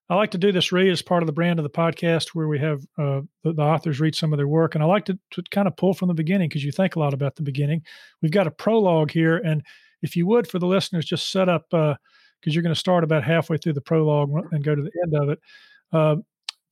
I 0.08 0.16
like 0.16 0.32
to 0.32 0.38
do 0.38 0.52
this 0.52 0.72
read 0.72 0.92
as 0.92 1.02
part 1.02 1.24
of 1.24 1.28
the 1.28 1.34
brand 1.34 1.58
of 1.58 1.64
the 1.64 1.70
podcast 1.70 2.30
where 2.30 2.48
we 2.48 2.60
have 2.60 2.82
uh, 2.98 3.22
the, 3.44 3.54
the, 3.54 3.62
authors 3.62 4.00
read 4.00 4.14
some 4.14 4.34
of 4.34 4.38
their 4.38 4.48
work. 4.48 4.76
And 4.76 4.84
I 4.84 4.88
like 4.88 5.06
to, 5.06 5.18
to 5.32 5.44
kind 5.50 5.68
of 5.68 5.76
pull 5.78 5.96
from 5.96 6.10
the 6.10 6.14
beginning 6.14 6.48
because 6.48 6.64
you 6.64 6.72
think 6.72 6.96
a 6.96 7.00
lot 7.00 7.14
about 7.14 7.36
the 7.36 7.42
beginning. 7.42 7.82
We've 8.22 8.32
got 8.32 8.46
a 8.46 8.52
prologue 8.52 9.10
here. 9.10 9.38
And 9.38 9.64
if 10.04 10.16
you 10.16 10.28
would, 10.28 10.48
for 10.48 10.60
the 10.60 10.68
listeners, 10.68 11.06
just 11.06 11.32
set 11.32 11.50
up, 11.50 11.66
because 11.72 11.96
uh, 11.96 12.52
you're 12.52 12.62
going 12.62 12.76
to 12.76 12.80
start 12.80 13.04
about 13.04 13.24
halfway 13.24 13.58
through 13.58 13.74
the 13.74 13.82
prologue 13.82 14.30
and 14.52 14.64
go 14.64 14.76
to 14.76 14.82
the 14.84 14.92
end 15.04 15.16
of 15.16 15.30
it. 15.30 15.40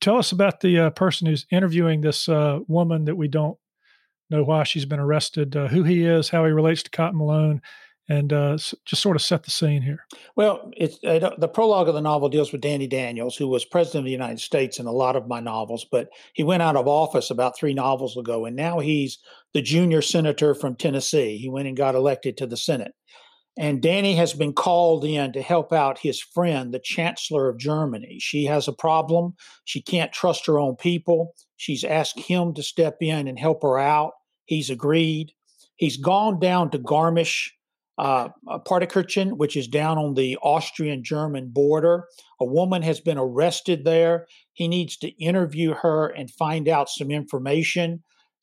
Tell 0.04 0.18
us 0.18 0.32
about 0.32 0.60
the 0.60 0.78
uh, 0.78 0.90
person 0.90 1.26
who's 1.26 1.46
interviewing 1.50 2.02
this 2.02 2.28
uh, 2.28 2.58
woman 2.68 3.06
that 3.06 3.16
we 3.16 3.26
don't 3.26 3.56
know 4.28 4.44
why 4.44 4.62
she's 4.64 4.84
been 4.84 5.00
arrested, 5.00 5.56
uh, 5.56 5.68
who 5.68 5.82
he 5.82 6.04
is, 6.04 6.28
how 6.28 6.44
he 6.44 6.52
relates 6.52 6.82
to 6.82 6.90
Cotton 6.90 7.16
Malone, 7.16 7.62
and 8.06 8.30
uh, 8.30 8.58
just 8.84 9.00
sort 9.00 9.16
of 9.16 9.22
set 9.22 9.44
the 9.44 9.50
scene 9.50 9.80
here. 9.80 10.04
Well, 10.36 10.70
it's 10.76 10.98
the 10.98 11.50
prologue 11.50 11.88
of 11.88 11.94
the 11.94 12.02
novel 12.02 12.28
deals 12.28 12.52
with 12.52 12.60
Danny 12.60 12.86
Daniels, 12.86 13.34
who 13.34 13.48
was 13.48 13.64
president 13.64 14.00
of 14.00 14.04
the 14.04 14.10
United 14.10 14.40
States 14.40 14.78
in 14.78 14.84
a 14.84 14.92
lot 14.92 15.16
of 15.16 15.26
my 15.26 15.40
novels, 15.40 15.86
but 15.90 16.10
he 16.34 16.42
went 16.42 16.62
out 16.62 16.76
of 16.76 16.86
office 16.86 17.30
about 17.30 17.56
three 17.56 17.72
novels 17.72 18.14
ago, 18.18 18.44
and 18.44 18.54
now 18.54 18.80
he's 18.80 19.18
the 19.54 19.62
junior 19.62 20.02
senator 20.02 20.54
from 20.54 20.76
Tennessee. 20.76 21.38
He 21.38 21.48
went 21.48 21.66
and 21.66 21.78
got 21.78 21.94
elected 21.94 22.36
to 22.36 22.46
the 22.46 22.58
Senate. 22.58 22.92
And 23.56 23.80
Danny 23.80 24.16
has 24.16 24.32
been 24.32 24.52
called 24.52 25.04
in 25.04 25.32
to 25.32 25.42
help 25.42 25.72
out 25.72 25.98
his 25.98 26.20
friend, 26.20 26.74
the 26.74 26.80
Chancellor 26.80 27.48
of 27.48 27.58
Germany. 27.58 28.18
She 28.20 28.46
has 28.46 28.66
a 28.66 28.72
problem. 28.72 29.34
She 29.64 29.80
can't 29.80 30.12
trust 30.12 30.46
her 30.46 30.58
own 30.58 30.74
people. 30.76 31.34
She's 31.56 31.84
asked 31.84 32.18
him 32.18 32.52
to 32.54 32.62
step 32.62 32.96
in 33.00 33.28
and 33.28 33.38
help 33.38 33.62
her 33.62 33.78
out. 33.78 34.12
He's 34.44 34.70
agreed. 34.70 35.32
He's 35.76 35.96
gone 35.96 36.40
down 36.40 36.70
to 36.70 36.78
Garmisch, 36.78 37.50
uh, 37.96 38.28
Partenkirchen, 38.66 39.36
which 39.36 39.56
is 39.56 39.68
down 39.68 39.98
on 39.98 40.14
the 40.14 40.36
Austrian 40.42 41.04
German 41.04 41.48
border. 41.48 42.08
A 42.40 42.44
woman 42.44 42.82
has 42.82 43.00
been 43.00 43.18
arrested 43.18 43.84
there. 43.84 44.26
He 44.52 44.66
needs 44.66 44.96
to 44.98 45.08
interview 45.22 45.74
her 45.74 46.08
and 46.08 46.30
find 46.30 46.68
out 46.68 46.88
some 46.88 47.10
information 47.10 48.02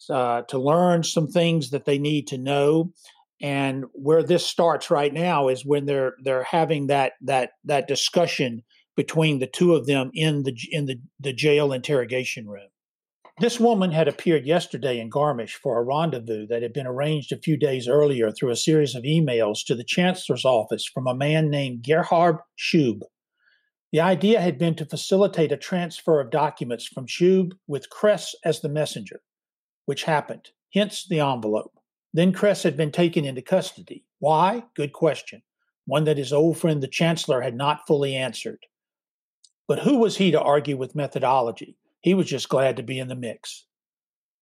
uh, 0.09 0.43
to 0.43 0.57
learn 0.57 1.03
some 1.03 1.27
things 1.27 1.69
that 1.71 1.85
they 1.85 1.99
need 1.99 2.27
to 2.27 2.37
know. 2.37 2.93
And 3.41 3.85
where 3.93 4.23
this 4.23 4.45
starts 4.45 4.91
right 4.91 5.13
now 5.13 5.47
is 5.47 5.65
when 5.65 5.85
they're 5.85 6.13
they're 6.23 6.43
having 6.43 6.87
that 6.87 7.13
that 7.21 7.51
that 7.65 7.87
discussion 7.87 8.63
between 8.95 9.39
the 9.39 9.47
two 9.47 9.73
of 9.73 9.87
them 9.87 10.11
in 10.13 10.43
the 10.43 10.55
in 10.69 10.85
the, 10.85 11.01
the 11.19 11.33
jail 11.33 11.73
interrogation 11.73 12.47
room. 12.47 12.67
This 13.39 13.59
woman 13.59 13.91
had 13.91 14.07
appeared 14.07 14.45
yesterday 14.45 14.99
in 14.99 15.09
Garmisch 15.09 15.55
for 15.55 15.79
a 15.79 15.83
rendezvous 15.83 16.45
that 16.47 16.61
had 16.61 16.73
been 16.73 16.85
arranged 16.85 17.31
a 17.31 17.37
few 17.37 17.57
days 17.57 17.87
earlier 17.87 18.31
through 18.31 18.51
a 18.51 18.55
series 18.55 18.93
of 18.93 19.03
emails 19.03 19.65
to 19.65 19.73
the 19.73 19.83
chancellor's 19.83 20.45
office 20.45 20.85
from 20.85 21.07
a 21.07 21.15
man 21.15 21.49
named 21.49 21.83
Gerhard 21.83 22.37
Schub. 22.55 23.01
The 23.91 24.01
idea 24.01 24.39
had 24.39 24.59
been 24.59 24.75
to 24.75 24.85
facilitate 24.85 25.51
a 25.51 25.57
transfer 25.57 26.21
of 26.21 26.29
documents 26.29 26.85
from 26.85 27.07
Schub 27.07 27.53
with 27.67 27.89
Kress 27.89 28.35
as 28.45 28.61
the 28.61 28.69
messenger, 28.69 29.21
which 29.85 30.03
happened, 30.03 30.51
hence 30.73 31.07
the 31.07 31.19
envelope. 31.19 31.73
Then 32.13 32.33
Kress 32.33 32.63
had 32.63 32.75
been 32.75 32.91
taken 32.91 33.25
into 33.25 33.41
custody. 33.41 34.03
Why? 34.19 34.63
Good 34.75 34.93
question. 34.93 35.41
One 35.85 36.03
that 36.03 36.17
his 36.17 36.33
old 36.33 36.57
friend 36.57 36.81
the 36.81 36.87
chancellor 36.87 37.41
had 37.41 37.55
not 37.55 37.87
fully 37.87 38.15
answered. 38.15 38.65
But 39.67 39.79
who 39.79 39.97
was 39.97 40.17
he 40.17 40.31
to 40.31 40.41
argue 40.41 40.77
with 40.77 40.95
methodology? 40.95 41.77
He 42.01 42.13
was 42.13 42.27
just 42.27 42.49
glad 42.49 42.75
to 42.77 42.83
be 42.83 42.99
in 42.99 43.07
the 43.07 43.15
mix. 43.15 43.65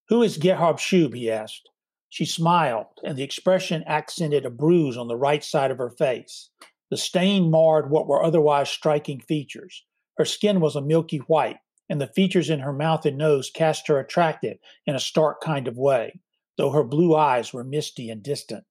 Who 0.08 0.23
is 0.23 0.38
Gerhard 0.38 0.77
Schub? 0.77 1.13
he 1.13 1.29
asked. 1.29 1.69
She 2.10 2.25
smiled, 2.25 2.88
and 3.03 3.15
the 3.15 3.23
expression 3.23 3.84
accented 3.86 4.45
a 4.45 4.49
bruise 4.49 4.97
on 4.97 5.08
the 5.08 5.15
right 5.15 5.43
side 5.43 5.69
of 5.69 5.77
her 5.77 5.91
face. 5.91 6.49
The 6.89 6.97
stain 6.97 7.51
marred 7.51 7.91
what 7.91 8.08
were 8.08 8.23
otherwise 8.23 8.69
striking 8.69 9.19
features. 9.19 9.86
Her 10.17 10.25
skin 10.25 10.60
was 10.60 10.75
a 10.75 10.82
milky 10.82 11.17
white, 11.17 11.60
and 11.88 12.01
the 12.01 12.08
features 12.08 12.49
in 12.49 12.60
her 12.60 12.73
mouth 12.73 13.05
and 13.05 13.17
nose 13.17 13.51
cast 13.51 13.88
her 13.88 13.99
attractive 13.99 14.58
in 14.88 14.95
a 14.95 14.99
stark 14.99 15.41
kind 15.41 15.67
of 15.67 15.77
way, 15.77 16.19
though 16.60 16.72
her 16.72 16.84
blue 16.84 17.15
eyes 17.15 17.54
were 17.54 17.63
misty 17.63 18.10
and 18.10 18.22
distant. 18.22 18.65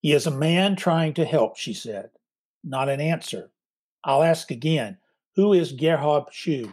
He 0.00 0.12
is 0.12 0.28
a 0.28 0.30
man 0.30 0.76
trying 0.76 1.12
to 1.14 1.24
help, 1.24 1.56
she 1.56 1.74
said. 1.74 2.10
Not 2.62 2.88
an 2.88 3.00
answer. 3.00 3.50
I'll 4.04 4.22
ask 4.22 4.52
again. 4.52 4.98
Who 5.34 5.52
is 5.52 5.72
Gerhard 5.72 6.26
Schub? 6.32 6.72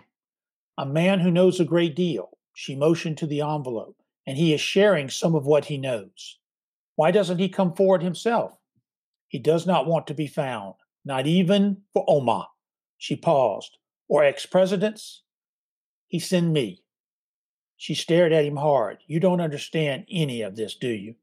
a 0.78 0.86
man 0.86 1.19
who 1.19 1.32
knows 1.32 1.60
a 1.60 1.65
great 1.65 1.95
deal. 1.95 2.38
She 2.54 2.75
motioned 2.75 3.17
to 3.17 3.25
the 3.25 3.41
envelope, 3.41 3.97
and 4.28 4.38
he 4.38 4.54
is 4.54 4.62
sharing 4.62 5.10
some 5.10 5.34
of 5.34 5.47
what 5.47 5.65
he 5.65 5.80
knows. 5.80 6.38
Why 6.95 7.10
doesn't 7.10 7.39
he 7.39 7.49
come 7.49 7.73
forward 7.73 8.04
himself? 8.04 8.56
He 9.28 9.39
does 9.39 9.65
not 9.65 9.88
want 9.88 10.06
to 10.08 10.13
be 10.13 10.28
found, 10.28 10.75
not 11.04 11.25
even 11.25 11.82
for 11.93 12.06
Oma. 12.08 12.47
She 12.99 13.15
paused. 13.15 13.78
Or 14.08 14.23
ex 14.23 14.45
presidents? 14.45 15.23
He 16.08 16.19
send 16.19 16.54
me. 16.54 16.84
She 17.79 17.95
stared 17.95 18.33
at 18.33 18.43
him 18.43 18.57
hard. 18.57 18.97
You 19.07 19.21
don't 19.21 19.39
understand 19.39 20.05
any 20.11 20.41
of 20.41 20.57
this, 20.57 20.75
do 20.75 20.89
you? 20.89 21.15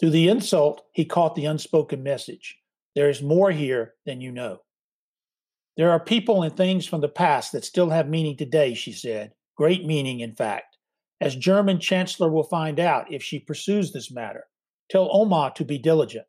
Through 0.00 0.10
the 0.10 0.26
insult, 0.26 0.86
he 0.92 1.04
caught 1.04 1.34
the 1.34 1.44
unspoken 1.44 2.02
message. 2.02 2.56
There 2.96 3.10
is 3.10 3.20
more 3.20 3.50
here 3.50 3.92
than 4.06 4.22
you 4.22 4.32
know. 4.32 4.60
There 5.76 5.90
are 5.90 6.00
people 6.00 6.42
and 6.42 6.56
things 6.56 6.86
from 6.86 7.02
the 7.02 7.10
past 7.10 7.52
that 7.52 7.66
still 7.66 7.90
have 7.90 8.08
meaning 8.08 8.38
today, 8.38 8.72
she 8.72 8.92
said. 8.92 9.34
Great 9.54 9.84
meaning, 9.84 10.20
in 10.20 10.34
fact. 10.34 10.78
As 11.20 11.36
German 11.36 11.78
Chancellor 11.78 12.30
will 12.30 12.44
find 12.44 12.80
out 12.80 13.12
if 13.12 13.22
she 13.22 13.38
pursues 13.38 13.92
this 13.92 14.10
matter. 14.10 14.46
Tell 14.90 15.10
Oma 15.12 15.52
to 15.56 15.64
be 15.66 15.76
diligent. 15.76 16.26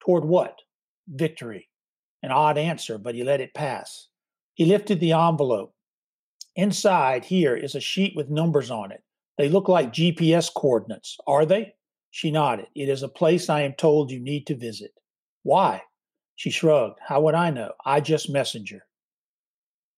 Toward 0.00 0.26
what? 0.26 0.58
Victory. 1.08 1.70
An 2.22 2.30
odd 2.30 2.58
answer, 2.58 2.98
but 2.98 3.14
he 3.14 3.24
let 3.24 3.40
it 3.40 3.54
pass. 3.54 4.08
He 4.52 4.66
lifted 4.66 5.00
the 5.00 5.12
envelope. 5.12 5.72
Inside 6.56 7.26
here 7.26 7.54
is 7.54 7.74
a 7.74 7.80
sheet 7.80 8.16
with 8.16 8.30
numbers 8.30 8.70
on 8.70 8.90
it. 8.90 9.02
They 9.36 9.50
look 9.50 9.68
like 9.68 9.92
GPS 9.92 10.52
coordinates. 10.52 11.18
Are 11.26 11.44
they? 11.44 11.74
She 12.10 12.30
nodded. 12.30 12.68
It 12.74 12.88
is 12.88 13.02
a 13.02 13.08
place 13.08 13.50
I 13.50 13.60
am 13.60 13.74
told 13.74 14.10
you 14.10 14.18
need 14.18 14.46
to 14.46 14.56
visit. 14.56 14.94
Why? 15.42 15.82
She 16.34 16.50
shrugged. 16.50 16.98
How 17.06 17.20
would 17.20 17.34
I 17.34 17.50
know? 17.50 17.72
I 17.84 18.00
just 18.00 18.30
messenger. 18.30 18.86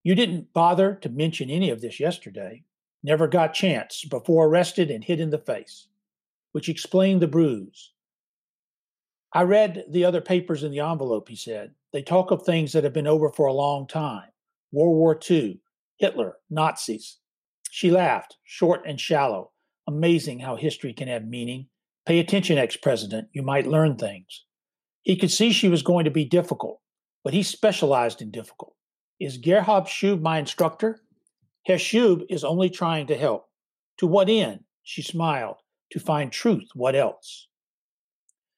You 0.03 0.17
didn't 0.17 0.53
bother 0.53 0.97
to 0.97 1.09
mention 1.09 1.49
any 1.49 1.71
of 1.71 1.81
this 1.81 2.01
yesterday. 2.01 2.65
Never 3.05 3.29
got 3.29 3.55
chance 3.55 4.05
before 4.05 4.47
arrested 4.47 4.91
and 4.91 5.05
hit 5.05 5.21
in 5.21 5.31
the 5.31 5.39
face, 5.39 5.87
which 6.51 6.69
explained 6.69 7.23
the 7.23 7.29
bruise. 7.29 7.93
I 9.33 9.43
read 9.43 9.85
the 9.89 10.05
other 10.05 10.21
papers 10.21 10.65
in 10.65 10.73
the 10.73 10.81
envelope, 10.81 11.29
he 11.29 11.37
said. 11.37 11.73
They 11.93 12.03
talk 12.03 12.33
of 12.33 12.43
things 12.43 12.73
that 12.73 12.83
have 12.83 12.93
been 12.93 13.07
over 13.07 13.31
for 13.31 13.47
a 13.47 13.53
long 13.53 13.87
time 13.87 14.31
World 14.73 14.97
War 14.97 15.19
II, 15.31 15.61
Hitler, 15.99 16.37
Nazis. 16.49 17.19
She 17.71 17.91
laughed, 17.91 18.37
short 18.45 18.83
and 18.87 19.01
shallow. 19.01 19.51
Amazing 19.87 20.41
how 20.41 20.57
history 20.57 20.93
can 20.93 21.09
have 21.09 21.27
meaning. 21.27 21.69
Pay 22.07 22.21
attention, 22.21 22.57
ex 22.57 22.77
president. 22.77 23.29
You 23.33 23.43
might 23.43 23.67
learn 23.67 23.97
things. 23.97 24.45
He 25.03 25.17
could 25.17 25.31
see 25.31 25.53
she 25.53 25.69
was 25.69 25.83
going 25.83 26.05
to 26.05 26.11
be 26.11 26.25
difficult, 26.25 26.81
but 27.25 27.35
he 27.35 27.43
specialized 27.43 28.23
in 28.23 28.31
difficult. 28.31 28.75
Is 29.21 29.39
Gerhard 29.39 29.85
Schub 29.85 30.21
my 30.21 30.39
instructor? 30.39 31.01
Herr 31.67 31.79
Schub 31.79 32.23
is 32.31 32.45
only 32.45 32.71
trying 32.71 33.07
to 33.09 33.17
help. 33.17 33.49
To 33.99 34.07
what 34.07 34.29
end? 34.29 34.65
She 34.83 35.03
smiled. 35.03 35.57
To 35.93 35.99
find 35.99 36.31
truth. 36.31 36.69
What 36.75 36.95
else? 36.95 37.49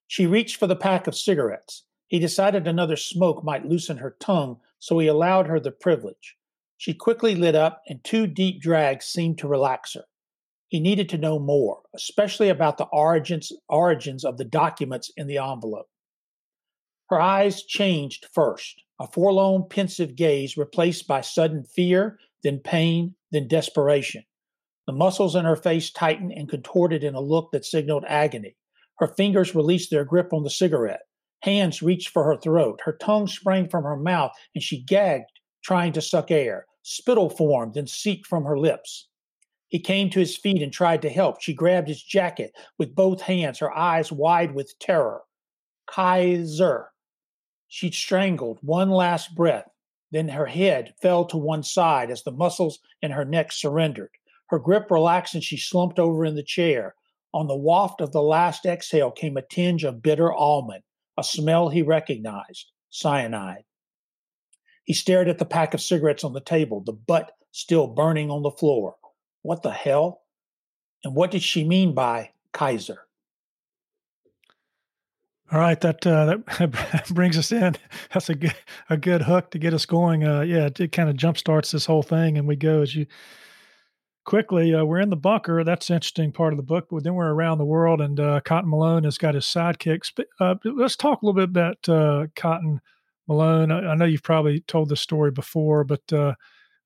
She 0.08 0.26
reached 0.26 0.56
for 0.56 0.66
the 0.66 0.76
pack 0.76 1.06
of 1.06 1.16
cigarettes. 1.16 1.84
He 2.08 2.18
decided 2.18 2.66
another 2.66 2.96
smoke 2.96 3.44
might 3.44 3.64
loosen 3.64 3.98
her 3.98 4.16
tongue, 4.20 4.58
so 4.78 4.98
he 4.98 5.06
allowed 5.06 5.46
her 5.46 5.60
the 5.60 5.70
privilege. 5.70 6.36
She 6.80 6.94
quickly 6.94 7.34
lit 7.34 7.54
up, 7.54 7.82
and 7.88 8.02
two 8.02 8.26
deep 8.26 8.62
drags 8.62 9.04
seemed 9.04 9.36
to 9.40 9.46
relax 9.46 9.92
her. 9.92 10.04
He 10.68 10.80
needed 10.80 11.10
to 11.10 11.18
know 11.18 11.38
more, 11.38 11.82
especially 11.94 12.48
about 12.48 12.78
the 12.78 12.86
origins, 12.86 13.52
origins 13.68 14.24
of 14.24 14.38
the 14.38 14.46
documents 14.46 15.12
in 15.14 15.26
the 15.26 15.36
envelope. 15.36 15.90
Her 17.10 17.20
eyes 17.20 17.64
changed 17.64 18.28
first, 18.32 18.82
a 18.98 19.06
forlorn, 19.06 19.66
pensive 19.68 20.16
gaze 20.16 20.56
replaced 20.56 21.06
by 21.06 21.20
sudden 21.20 21.64
fear, 21.64 22.18
then 22.42 22.60
pain, 22.60 23.14
then 23.30 23.46
desperation. 23.46 24.24
The 24.86 24.94
muscles 24.94 25.36
in 25.36 25.44
her 25.44 25.56
face 25.56 25.90
tightened 25.90 26.32
and 26.32 26.48
contorted 26.48 27.04
in 27.04 27.14
a 27.14 27.20
look 27.20 27.50
that 27.52 27.66
signaled 27.66 28.06
agony. 28.08 28.56
Her 29.00 29.08
fingers 29.08 29.54
released 29.54 29.90
their 29.90 30.06
grip 30.06 30.32
on 30.32 30.44
the 30.44 30.48
cigarette. 30.48 31.02
Hands 31.42 31.82
reached 31.82 32.08
for 32.08 32.24
her 32.24 32.38
throat. 32.38 32.80
Her 32.86 32.96
tongue 32.96 33.26
sprang 33.26 33.68
from 33.68 33.84
her 33.84 33.98
mouth, 33.98 34.32
and 34.54 34.64
she 34.64 34.82
gagged, 34.82 35.28
trying 35.62 35.92
to 35.92 36.00
suck 36.00 36.30
air. 36.30 36.64
Spittle 36.82 37.30
formed 37.30 37.76
and 37.76 37.88
seeped 37.88 38.26
from 38.26 38.44
her 38.44 38.58
lips. 38.58 39.08
He 39.68 39.78
came 39.78 40.10
to 40.10 40.18
his 40.18 40.36
feet 40.36 40.62
and 40.62 40.72
tried 40.72 41.02
to 41.02 41.08
help. 41.08 41.40
She 41.40 41.54
grabbed 41.54 41.88
his 41.88 42.02
jacket 42.02 42.52
with 42.78 42.94
both 42.94 43.22
hands, 43.22 43.60
her 43.60 43.76
eyes 43.76 44.10
wide 44.10 44.54
with 44.54 44.78
terror. 44.80 45.22
Kaiser. 45.86 46.90
She 47.68 47.90
strangled 47.90 48.58
one 48.62 48.90
last 48.90 49.34
breath. 49.34 49.68
Then 50.10 50.28
her 50.28 50.46
head 50.46 50.94
fell 51.00 51.24
to 51.26 51.36
one 51.36 51.62
side 51.62 52.10
as 52.10 52.24
the 52.24 52.32
muscles 52.32 52.80
in 53.00 53.12
her 53.12 53.24
neck 53.24 53.52
surrendered. 53.52 54.10
Her 54.48 54.58
grip 54.58 54.90
relaxed 54.90 55.34
and 55.34 55.44
she 55.44 55.56
slumped 55.56 56.00
over 56.00 56.24
in 56.24 56.34
the 56.34 56.42
chair. 56.42 56.96
On 57.32 57.46
the 57.46 57.56
waft 57.56 58.00
of 58.00 58.10
the 58.10 58.22
last 58.22 58.66
exhale 58.66 59.12
came 59.12 59.36
a 59.36 59.42
tinge 59.42 59.84
of 59.84 60.02
bitter 60.02 60.32
almond, 60.32 60.82
a 61.16 61.22
smell 61.22 61.68
he 61.68 61.82
recognized 61.82 62.72
cyanide. 62.88 63.62
He 64.84 64.94
stared 64.94 65.28
at 65.28 65.38
the 65.38 65.44
pack 65.44 65.74
of 65.74 65.80
cigarettes 65.80 66.24
on 66.24 66.32
the 66.32 66.40
table, 66.40 66.80
the 66.80 66.92
butt 66.92 67.32
still 67.52 67.86
burning 67.86 68.30
on 68.30 68.42
the 68.42 68.50
floor. 68.50 68.96
What 69.42 69.62
the 69.62 69.70
hell? 69.70 70.22
And 71.04 71.14
what 71.14 71.30
did 71.30 71.42
she 71.42 71.64
mean 71.64 71.94
by 71.94 72.30
Kaiser? 72.52 73.06
All 75.52 75.58
right, 75.58 75.80
that 75.80 76.06
uh, 76.06 76.36
that 76.58 77.08
brings 77.10 77.36
us 77.36 77.50
in. 77.50 77.74
That's 78.12 78.28
a 78.28 78.36
good 78.36 78.54
a 78.88 78.96
good 78.96 79.22
hook 79.22 79.50
to 79.50 79.58
get 79.58 79.74
us 79.74 79.84
going. 79.84 80.24
Uh, 80.24 80.42
yeah, 80.42 80.66
it, 80.66 80.78
it 80.78 80.92
kind 80.92 81.08
of 81.08 81.16
jump 81.16 81.38
starts 81.38 81.72
this 81.72 81.86
whole 81.86 82.04
thing, 82.04 82.38
and 82.38 82.46
we 82.46 82.54
go 82.54 82.82
as 82.82 82.94
you 82.94 83.06
quickly. 84.24 84.72
Uh, 84.72 84.84
we're 84.84 85.00
in 85.00 85.10
the 85.10 85.16
bunker. 85.16 85.64
That's 85.64 85.90
interesting 85.90 86.30
part 86.30 86.52
of 86.52 86.56
the 86.56 86.62
book. 86.62 86.86
But 86.88 87.02
then 87.02 87.14
we're 87.14 87.32
around 87.32 87.58
the 87.58 87.64
world, 87.64 88.00
and 88.00 88.20
uh, 88.20 88.40
Cotton 88.44 88.70
Malone 88.70 89.02
has 89.02 89.18
got 89.18 89.34
his 89.34 89.44
sidekicks. 89.44 90.12
Uh, 90.38 90.54
let's 90.64 90.94
talk 90.94 91.20
a 91.20 91.26
little 91.26 91.34
bit 91.34 91.50
about 91.50 91.88
uh, 91.88 92.28
Cotton 92.36 92.80
Malone. 93.30 93.70
I, 93.70 93.94
know 93.94 94.04
you've 94.06 94.24
probably 94.24 94.60
told 94.62 94.88
this 94.88 95.00
story 95.00 95.30
before, 95.30 95.84
but 95.84 96.02
uh, 96.12 96.34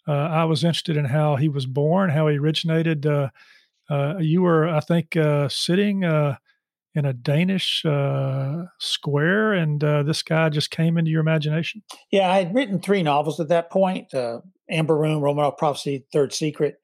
uh, 0.06 0.12
I 0.12 0.44
was 0.44 0.62
interested 0.62 0.96
in 0.96 1.06
how 1.06 1.36
he 1.36 1.48
was 1.48 1.64
born, 1.64 2.10
how 2.10 2.28
he 2.28 2.38
originated. 2.38 3.06
Uh, 3.06 3.30
uh, 3.88 4.16
you 4.18 4.42
were, 4.42 4.68
I 4.68 4.80
think, 4.80 5.16
uh, 5.16 5.48
sitting 5.48 6.02
in 6.02 7.04
a 7.04 7.12
Danish 7.14 7.84
square, 8.78 9.52
and 9.54 9.80
this 9.80 10.22
guy 10.22 10.50
just 10.50 10.70
came 10.70 10.98
into 10.98 11.10
your 11.10 11.22
imagination. 11.22 11.82
Yeah, 12.12 12.30
I 12.30 12.36
had 12.40 12.54
written 12.54 12.78
three 12.78 13.02
novels 13.02 13.40
at 13.40 13.48
that 13.48 13.70
point: 13.70 14.12
Amber 14.70 14.98
Room, 14.98 15.22
Romanov 15.22 15.56
Prophecy, 15.56 16.04
Third 16.12 16.34
Secret 16.34 16.78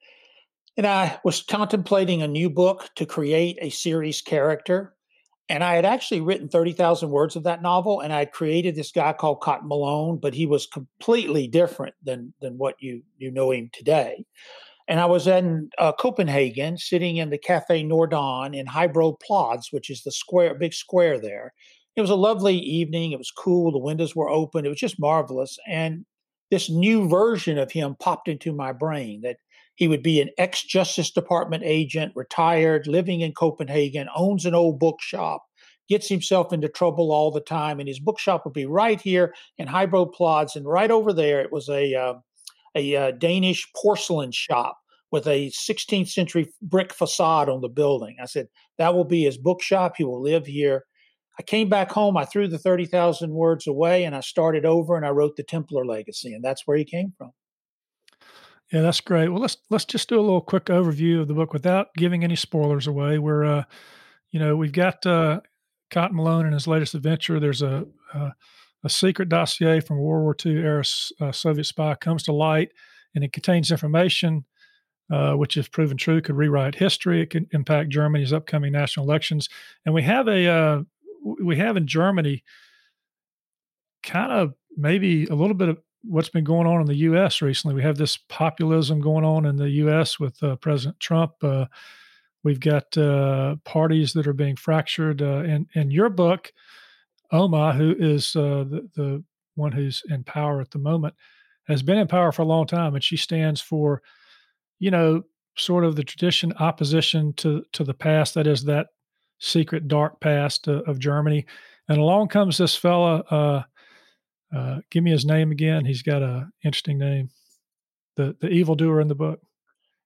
and 0.77 0.87
I 0.87 1.19
was 1.23 1.43
contemplating 1.43 2.21
a 2.21 2.27
new 2.27 2.49
book 2.49 2.89
to 2.95 3.05
create 3.05 3.57
a 3.61 3.69
series 3.69 4.21
character. 4.21 4.95
And 5.51 5.65
I 5.65 5.75
had 5.75 5.83
actually 5.83 6.21
written 6.21 6.47
30,000 6.47 7.09
words 7.09 7.35
of 7.35 7.43
that 7.43 7.61
novel, 7.61 7.99
and 7.99 8.13
I 8.13 8.19
had 8.19 8.31
created 8.31 8.73
this 8.73 8.93
guy 8.93 9.11
called 9.11 9.41
Cotton 9.41 9.67
Malone, 9.67 10.17
but 10.17 10.33
he 10.33 10.45
was 10.45 10.65
completely 10.65 11.45
different 11.45 11.93
than, 12.01 12.33
than 12.39 12.57
what 12.57 12.75
you, 12.79 13.01
you 13.17 13.31
know 13.31 13.51
him 13.51 13.69
today. 13.73 14.23
And 14.87 15.01
I 15.01 15.07
was 15.07 15.27
in 15.27 15.69
uh, 15.77 15.91
Copenhagen, 15.91 16.77
sitting 16.77 17.17
in 17.17 17.31
the 17.31 17.37
Cafe 17.37 17.83
Norden 17.83 18.53
in 18.53 18.65
Højbro 18.65 19.19
Plads, 19.19 19.73
which 19.73 19.89
is 19.89 20.03
the 20.03 20.11
square, 20.13 20.55
big 20.55 20.73
square 20.73 21.19
there. 21.19 21.51
It 21.97 22.01
was 22.01 22.09
a 22.09 22.15
lovely 22.15 22.55
evening. 22.55 23.11
It 23.11 23.17
was 23.17 23.29
cool. 23.29 23.73
The 23.73 23.77
windows 23.77 24.15
were 24.15 24.29
open. 24.29 24.65
It 24.65 24.69
was 24.69 24.79
just 24.79 25.01
marvelous. 25.01 25.57
And 25.67 26.05
this 26.49 26.69
new 26.69 27.09
version 27.09 27.57
of 27.57 27.73
him 27.73 27.97
popped 27.99 28.29
into 28.29 28.53
my 28.53 28.71
brain 28.71 29.19
that 29.23 29.35
he 29.75 29.87
would 29.87 30.03
be 30.03 30.21
an 30.21 30.29
ex 30.37 30.63
Justice 30.63 31.11
Department 31.11 31.63
agent, 31.65 32.13
retired, 32.15 32.87
living 32.87 33.21
in 33.21 33.33
Copenhagen, 33.33 34.07
owns 34.15 34.45
an 34.45 34.55
old 34.55 34.79
bookshop, 34.79 35.43
gets 35.89 36.07
himself 36.07 36.53
into 36.53 36.69
trouble 36.69 37.11
all 37.11 37.31
the 37.31 37.41
time. 37.41 37.79
And 37.79 37.87
his 37.87 37.99
bookshop 37.99 38.45
would 38.45 38.53
be 38.53 38.65
right 38.65 38.99
here 38.99 39.33
in 39.57 39.67
Højbro 39.67 40.13
Plads. 40.13 40.55
And 40.55 40.67
right 40.67 40.91
over 40.91 41.13
there, 41.13 41.41
it 41.41 41.51
was 41.51 41.69
a, 41.69 41.95
uh, 41.95 42.13
a 42.75 42.95
uh, 42.95 43.11
Danish 43.11 43.67
porcelain 43.75 44.31
shop 44.31 44.77
with 45.11 45.27
a 45.27 45.49
16th 45.49 46.09
century 46.09 46.51
brick 46.61 46.93
facade 46.93 47.49
on 47.49 47.61
the 47.61 47.69
building. 47.69 48.15
I 48.21 48.25
said, 48.25 48.47
that 48.77 48.93
will 48.93 49.03
be 49.03 49.23
his 49.23 49.37
bookshop. 49.37 49.95
He 49.97 50.03
will 50.03 50.21
live 50.21 50.45
here. 50.45 50.85
I 51.39 51.43
came 51.43 51.69
back 51.69 51.91
home. 51.91 52.17
I 52.17 52.25
threw 52.25 52.47
the 52.47 52.57
30,000 52.57 53.31
words 53.31 53.67
away 53.67 54.05
and 54.05 54.15
I 54.15 54.21
started 54.21 54.65
over 54.65 54.95
and 54.95 55.05
I 55.05 55.09
wrote 55.09 55.35
the 55.35 55.43
Templar 55.43 55.85
Legacy. 55.85 56.33
And 56.33 56.43
that's 56.43 56.65
where 56.65 56.77
he 56.77 56.85
came 56.85 57.13
from. 57.17 57.31
Yeah, 58.71 58.81
that's 58.81 59.01
great. 59.01 59.29
Well, 59.29 59.41
let's 59.41 59.57
let's 59.69 59.85
just 59.85 60.07
do 60.09 60.19
a 60.19 60.21
little 60.21 60.41
quick 60.41 60.65
overview 60.65 61.21
of 61.21 61.27
the 61.27 61.33
book 61.33 61.51
without 61.53 61.93
giving 61.95 62.23
any 62.23 62.35
spoilers 62.35 62.87
away. 62.87 63.19
We're, 63.19 63.43
uh, 63.43 63.63
you 64.31 64.39
know, 64.39 64.55
we've 64.55 64.71
got 64.71 65.05
uh, 65.05 65.41
Cotton 65.89 66.15
Malone 66.15 66.45
and 66.45 66.53
his 66.53 66.67
latest 66.67 66.95
adventure. 66.95 67.39
There's 67.39 67.61
a 67.61 67.85
a, 68.13 68.31
a 68.83 68.89
secret 68.89 69.29
dossier 69.29 69.81
from 69.81 69.97
World 69.99 70.23
War 70.23 70.35
II 70.45 70.57
era 70.57 70.83
uh, 71.19 71.31
Soviet 71.31 71.65
spy 71.65 71.95
comes 71.95 72.23
to 72.23 72.31
light, 72.31 72.69
and 73.13 73.23
it 73.23 73.33
contains 73.33 73.71
information 73.71 74.45
uh, 75.11 75.33
which, 75.33 75.57
if 75.57 75.71
proven 75.71 75.97
true, 75.97 76.21
could 76.21 76.37
rewrite 76.37 76.75
history. 76.75 77.21
It 77.21 77.29
could 77.29 77.47
impact 77.51 77.89
Germany's 77.89 78.31
upcoming 78.31 78.71
national 78.71 79.05
elections. 79.05 79.49
And 79.85 79.93
we 79.93 80.03
have 80.03 80.27
a 80.27 80.47
uh, 80.47 80.81
we 81.43 81.57
have 81.57 81.75
in 81.75 81.85
Germany 81.85 82.43
kind 84.03 84.31
of 84.31 84.53
maybe 84.77 85.25
a 85.25 85.35
little 85.35 85.53
bit 85.53 85.69
of 85.69 85.77
what's 86.03 86.29
been 86.29 86.43
going 86.43 86.67
on 86.67 86.81
in 86.81 86.87
the 86.87 86.97
U.S. 86.97 87.41
recently. 87.41 87.75
We 87.75 87.83
have 87.83 87.97
this 87.97 88.17
populism 88.17 89.01
going 89.01 89.25
on 89.25 89.45
in 89.45 89.55
the 89.55 89.69
U.S. 89.69 90.19
with 90.19 90.41
uh, 90.43 90.55
President 90.57 90.99
Trump. 90.99 91.33
Uh, 91.43 91.65
we've 92.43 92.59
got 92.59 92.95
uh, 92.97 93.55
parties 93.63 94.13
that 94.13 94.27
are 94.27 94.33
being 94.33 94.55
fractured. 94.55 95.21
Uh, 95.21 95.43
in 95.43 95.67
in 95.75 95.91
your 95.91 96.09
book, 96.09 96.51
Oma, 97.31 97.73
who 97.73 97.95
is 97.97 98.35
uh, 98.35 98.65
the 98.67 98.89
the 98.95 99.23
one 99.55 99.71
who's 99.71 100.03
in 100.09 100.23
power 100.23 100.61
at 100.61 100.71
the 100.71 100.79
moment, 100.79 101.13
has 101.67 101.83
been 101.83 101.97
in 101.97 102.07
power 102.07 102.31
for 102.31 102.41
a 102.41 102.45
long 102.45 102.65
time, 102.65 102.95
and 102.95 103.03
she 103.03 103.17
stands 103.17 103.61
for, 103.61 104.01
you 104.79 104.91
know, 104.91 105.23
sort 105.57 105.83
of 105.83 105.95
the 105.95 106.03
tradition 106.03 106.53
opposition 106.59 107.33
to 107.33 107.63
to 107.73 107.83
the 107.83 107.93
past. 107.93 108.33
That 108.33 108.47
is 108.47 108.63
that 108.65 108.87
secret 109.39 109.87
dark 109.87 110.19
past 110.19 110.67
uh, 110.67 110.83
of 110.83 110.99
Germany. 110.99 111.45
And 111.89 111.97
along 111.97 112.29
comes 112.29 112.57
this 112.57 112.75
fella 112.75 113.65
uh, 114.55 114.81
give 114.89 115.03
me 115.03 115.11
his 115.11 115.25
name 115.25 115.51
again. 115.51 115.85
He's 115.85 116.01
got 116.01 116.21
a 116.21 116.49
interesting 116.63 116.97
name. 116.97 117.29
The 118.17 118.35
the 118.39 118.49
evildoer 118.49 119.01
in 119.01 119.07
the 119.07 119.15
book. 119.15 119.39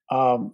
Um, 0.10 0.54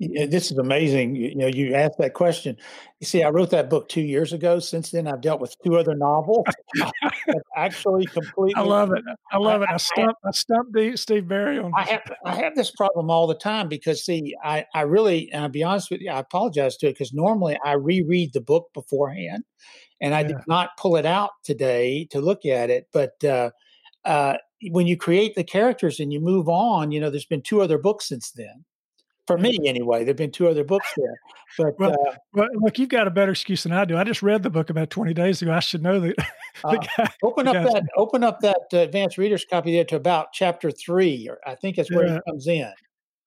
this 0.00 0.50
is 0.50 0.58
amazing. 0.58 1.16
You, 1.16 1.34
know, 1.34 1.46
you 1.46 1.74
asked 1.74 1.98
that 1.98 2.14
question. 2.14 2.56
You 3.00 3.06
see, 3.06 3.22
I 3.22 3.30
wrote 3.30 3.50
that 3.50 3.68
book 3.68 3.88
two 3.88 4.00
years 4.00 4.32
ago. 4.32 4.58
Since 4.58 4.90
then, 4.90 5.06
I've 5.06 5.20
dealt 5.20 5.40
with 5.40 5.54
two 5.64 5.76
other 5.76 5.94
novels. 5.94 6.46
actually 7.56 8.06
completely. 8.12 8.54
I 8.54 8.62
love 8.62 8.92
it. 8.92 9.04
I 9.32 9.38
love 9.38 9.62
I, 9.62 9.64
it. 9.64 9.70
I, 9.70 9.74
I 9.74 9.76
stumped. 9.76 10.20
I, 10.24 10.30
stumped 10.30 10.98
Steve 10.98 11.28
Berry 11.28 11.58
on. 11.58 11.72
I 11.76 11.84
have. 11.84 12.02
I 12.24 12.34
have 12.36 12.54
this 12.54 12.70
problem 12.70 13.10
all 13.10 13.26
the 13.26 13.34
time 13.34 13.68
because 13.68 14.04
see, 14.04 14.34
I 14.42 14.64
I 14.74 14.82
really, 14.82 15.30
and 15.32 15.42
I'll 15.42 15.48
be 15.48 15.62
honest 15.64 15.90
with 15.90 16.00
you, 16.00 16.10
I 16.10 16.20
apologize 16.20 16.76
to 16.78 16.88
it 16.88 16.92
because 16.92 17.12
normally 17.12 17.58
I 17.64 17.72
reread 17.72 18.32
the 18.32 18.40
book 18.40 18.68
beforehand, 18.74 19.44
and 20.00 20.14
I 20.14 20.20
yeah. 20.20 20.28
did 20.28 20.36
not 20.46 20.70
pull 20.78 20.96
it 20.96 21.06
out 21.06 21.30
today 21.44 22.06
to 22.10 22.20
look 22.20 22.46
at 22.46 22.70
it. 22.70 22.88
But 22.92 23.22
uh, 23.24 23.50
uh, 24.04 24.36
when 24.70 24.86
you 24.86 24.96
create 24.96 25.34
the 25.34 25.44
characters 25.44 26.00
and 26.00 26.12
you 26.12 26.20
move 26.20 26.48
on, 26.48 26.92
you 26.92 27.00
know, 27.00 27.10
there's 27.10 27.26
been 27.26 27.42
two 27.42 27.60
other 27.60 27.78
books 27.78 28.08
since 28.08 28.30
then. 28.30 28.64
For 29.26 29.36
me, 29.38 29.58
anyway, 29.66 30.04
there've 30.04 30.16
been 30.16 30.30
two 30.30 30.48
other 30.48 30.62
books 30.62 30.92
there. 30.96 31.14
But 31.58 31.78
well, 31.78 31.92
uh, 31.92 32.14
well, 32.32 32.48
look, 32.54 32.78
you've 32.78 32.88
got 32.88 33.06
a 33.06 33.10
better 33.10 33.32
excuse 33.32 33.64
than 33.64 33.72
I 33.72 33.84
do. 33.84 33.96
I 33.96 34.04
just 34.04 34.22
read 34.22 34.42
the 34.42 34.50
book 34.50 34.70
about 34.70 34.90
20 34.90 35.14
days 35.14 35.42
ago. 35.42 35.52
I 35.52 35.60
should 35.60 35.82
know 35.82 36.00
that. 36.00 36.14
Uh, 36.64 36.74
guy, 36.96 37.06
open 37.22 37.46
up 37.46 37.52
that 37.52 37.84
open 37.98 38.24
up 38.24 38.40
that 38.40 38.62
uh, 38.72 38.78
advanced 38.78 39.18
reader's 39.18 39.44
copy 39.44 39.72
there 39.72 39.84
to 39.84 39.94
about 39.94 40.32
chapter 40.32 40.70
three, 40.70 41.28
or 41.28 41.38
I 41.46 41.54
think 41.54 41.76
that's 41.76 41.90
where 41.90 42.06
yeah. 42.06 42.16
it 42.16 42.22
comes 42.26 42.46
in. 42.46 42.72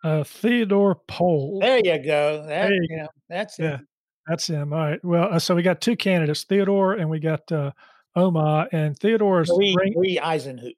Uh, 0.03 0.23
Theodore 0.23 0.95
Pohl. 1.07 1.59
There 1.61 1.77
you 1.77 2.03
go. 2.03 2.43
That, 2.47 2.71
you, 2.71 2.87
you 2.89 2.97
know, 2.97 3.07
that's 3.29 3.59
yeah. 3.59 3.75
It. 3.75 3.81
That's 4.27 4.47
him. 4.47 4.73
All 4.73 4.79
right. 4.79 5.05
Well, 5.05 5.31
uh, 5.31 5.37
so 5.37 5.53
we 5.53 5.61
got 5.61 5.79
two 5.79 5.95
candidates, 5.95 6.43
Theodore 6.43 6.93
and 6.93 7.07
we 7.07 7.19
got 7.19 7.51
uh, 7.51 7.69
Oma, 8.15 8.67
and 8.71 8.97
Theodore's 8.97 9.49
Louis, 9.49 9.73
bring, 9.73 9.93
Louis 9.95 10.19
Eisenhuth. 10.21 10.75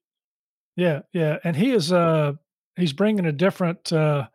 Yeah, 0.76 1.02
yeah, 1.14 1.38
and 1.44 1.56
he 1.56 1.72
is 1.72 1.92
uh 1.92 2.34
he's 2.76 2.94
bringing 2.94 3.26
a 3.26 3.32
different 3.32 3.92
uh 3.92 4.28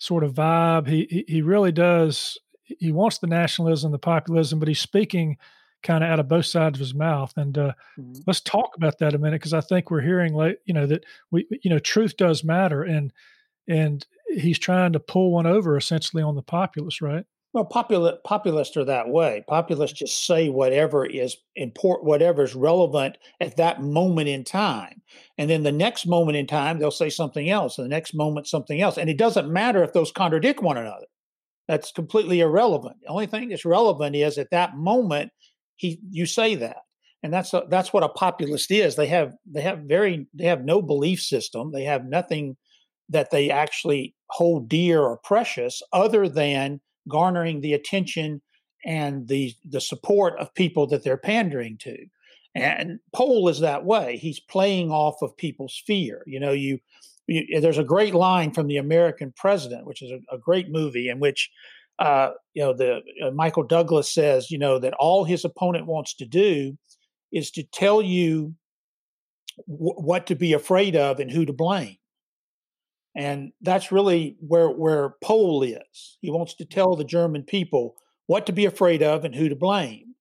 sort 0.00 0.24
of 0.24 0.34
vibe. 0.34 0.88
He 0.88 1.06
he, 1.08 1.24
he 1.28 1.42
really 1.42 1.70
does. 1.70 2.36
He 2.64 2.90
wants 2.90 3.18
the 3.18 3.28
nationalism, 3.28 3.92
the 3.92 3.98
populism, 3.98 4.58
but 4.58 4.68
he's 4.68 4.80
speaking 4.80 5.36
kind 5.82 6.04
of 6.04 6.10
out 6.10 6.20
of 6.20 6.28
both 6.28 6.46
sides 6.46 6.76
of 6.76 6.80
his 6.80 6.94
mouth. 6.94 7.32
And 7.36 7.56
uh, 7.56 7.72
mm-hmm. 7.98 8.20
let's 8.26 8.40
talk 8.40 8.76
about 8.76 8.98
that 8.98 9.14
a 9.14 9.18
minute 9.18 9.40
because 9.40 9.54
I 9.54 9.60
think 9.60 9.90
we're 9.90 10.00
hearing 10.00 10.34
like 10.34 10.58
you 10.64 10.74
know 10.74 10.86
that 10.86 11.04
we 11.30 11.46
you 11.62 11.70
know 11.70 11.78
truth 11.78 12.16
does 12.16 12.42
matter, 12.42 12.82
and 12.82 13.12
and 13.68 14.04
he's 14.28 14.58
trying 14.58 14.92
to 14.94 15.00
pull 15.00 15.32
one 15.32 15.46
over 15.46 15.76
essentially 15.76 16.22
on 16.22 16.34
the 16.34 16.42
populace, 16.42 17.00
right? 17.00 17.24
Well, 17.52 17.64
popul- 17.64 18.22
populists 18.22 18.76
are 18.76 18.84
that 18.84 19.08
way. 19.08 19.44
Populists 19.48 19.98
just 19.98 20.24
say 20.24 20.48
whatever 20.48 21.04
is 21.04 21.36
important, 21.56 22.06
whatever 22.06 22.44
is 22.44 22.54
relevant 22.54 23.18
at 23.40 23.56
that 23.56 23.82
moment 23.82 24.28
in 24.28 24.44
time. 24.44 25.02
And 25.36 25.50
then 25.50 25.64
the 25.64 25.72
next 25.72 26.06
moment 26.06 26.36
in 26.36 26.46
time, 26.46 26.78
they'll 26.78 26.92
say 26.92 27.10
something 27.10 27.50
else. 27.50 27.76
And 27.76 27.84
the 27.84 27.94
next 27.94 28.14
moment, 28.14 28.46
something 28.46 28.80
else. 28.80 28.98
And 28.98 29.10
it 29.10 29.18
doesn't 29.18 29.52
matter 29.52 29.82
if 29.82 29.92
those 29.92 30.12
contradict 30.12 30.62
one 30.62 30.76
another. 30.76 31.06
That's 31.66 31.90
completely 31.90 32.40
irrelevant. 32.40 32.96
The 33.02 33.08
only 33.08 33.26
thing 33.26 33.48
that's 33.48 33.64
relevant 33.64 34.14
is 34.14 34.38
at 34.38 34.50
that 34.50 34.76
moment, 34.76 35.32
he 35.76 36.00
you 36.10 36.26
say 36.26 36.54
that. 36.56 36.78
And 37.22 37.32
that's 37.32 37.52
a, 37.52 37.64
that's 37.68 37.92
what 37.92 38.02
a 38.02 38.08
populist 38.08 38.70
is. 38.70 38.96
They 38.96 39.06
have 39.08 39.32
they 39.44 39.60
have 39.62 39.80
very 39.80 40.26
they 40.34 40.44
have 40.44 40.64
no 40.64 40.82
belief 40.82 41.20
system. 41.20 41.72
They 41.72 41.84
have 41.84 42.04
nothing 42.04 42.56
that 43.08 43.30
they 43.30 43.50
actually 43.50 44.14
hold 44.30 44.68
dear 44.68 45.00
or 45.00 45.18
precious 45.18 45.82
other 45.92 46.28
than 46.28 46.80
garnering 47.10 47.60
the 47.60 47.74
attention 47.74 48.40
and 48.84 49.28
the 49.28 49.52
the 49.68 49.80
support 49.80 50.38
of 50.38 50.54
people 50.54 50.86
that 50.86 51.04
they're 51.04 51.16
pandering 51.16 51.76
to. 51.78 51.96
And 52.54 52.98
Pohl 53.12 53.48
is 53.48 53.60
that 53.60 53.84
way. 53.84 54.16
He's 54.16 54.40
playing 54.40 54.90
off 54.90 55.22
of 55.22 55.36
people's 55.36 55.80
fear. 55.86 56.22
You 56.26 56.40
know, 56.40 56.52
you, 56.52 56.78
you 57.26 57.60
there's 57.60 57.78
a 57.78 57.84
great 57.84 58.14
line 58.14 58.52
from 58.52 58.66
the 58.66 58.78
American 58.78 59.32
President, 59.36 59.86
which 59.86 60.02
is 60.02 60.10
a, 60.10 60.34
a 60.34 60.38
great 60.38 60.70
movie 60.70 61.08
in 61.08 61.20
which 61.20 61.50
uh, 61.98 62.30
you 62.54 62.62
know 62.62 62.72
the 62.72 63.00
uh, 63.24 63.30
Michael 63.32 63.62
Douglas 63.62 64.12
says, 64.12 64.50
you 64.50 64.58
know, 64.58 64.78
that 64.78 64.94
all 64.94 65.24
his 65.24 65.44
opponent 65.44 65.86
wants 65.86 66.14
to 66.14 66.26
do 66.26 66.76
is 67.32 67.50
to 67.52 67.62
tell 67.62 68.02
you 68.02 68.54
w- 69.68 69.94
what 69.94 70.26
to 70.26 70.34
be 70.34 70.52
afraid 70.52 70.96
of 70.96 71.20
and 71.20 71.30
who 71.30 71.44
to 71.44 71.52
blame. 71.52 71.96
And 73.16 73.52
that's 73.60 73.92
really 73.92 74.36
where 74.40 74.68
where 74.68 75.14
Pohl 75.22 75.62
is. 75.62 76.18
He 76.20 76.30
wants 76.30 76.54
to 76.54 76.64
tell 76.64 76.94
the 76.94 77.04
German 77.04 77.42
people 77.42 77.96
what 78.26 78.46
to 78.46 78.52
be 78.52 78.64
afraid 78.64 79.02
of 79.02 79.24
and 79.24 79.34
who 79.34 79.48
to 79.48 79.56
blame. 79.56 80.14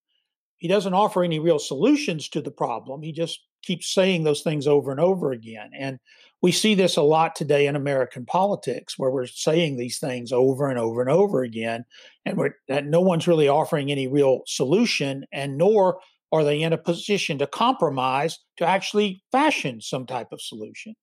He 0.58 0.68
doesn't 0.68 0.94
offer 0.94 1.24
any 1.24 1.40
real 1.40 1.60
solutions 1.60 2.28
to 2.30 2.42
the 2.42 2.52
problem. 2.52 3.02
He 3.02 3.14
just 3.14 3.40
keeps 3.62 3.94
saying 3.94 4.24
those 4.24 4.42
things 4.42 4.68
over 4.68 4.92
and 4.92 5.00
over 5.00 5.32
again. 5.32 5.72
And 5.78 6.00
we 6.42 6.52
see 6.52 6.76
this 6.76 6.96
a 6.96 7.02
lot 7.02 7.36
today 7.36 7.68
in 7.68 7.76
American 7.76 8.26
politics, 8.26 8.98
where 8.98 9.12
we're 9.12 9.28
saying 9.28 9.78
these 9.78 10.00
things 10.00 10.32
over 10.32 10.70
and 10.70 10.80
over 10.80 11.02
and 11.02 11.10
over 11.10 11.44
again, 11.44 11.86
and 12.26 12.38
we're, 12.38 12.54
that 12.70 12.86
no 12.86 13.02
one's 13.02 13.28
really 13.28 13.50
offering 13.50 13.92
any 13.92 14.08
real 14.08 14.42
solution, 14.48 15.26
and 15.34 15.58
nor 15.58 16.00
are 16.32 16.44
they 16.44 16.62
in 16.62 16.74
a 16.74 16.78
position 16.78 17.38
to 17.40 17.48
compromise 17.48 18.40
to 18.58 18.66
actually 18.66 19.22
fashion 19.32 19.82
some 19.82 20.06
type 20.06 20.28
of 20.32 20.42
solution. 20.42 20.96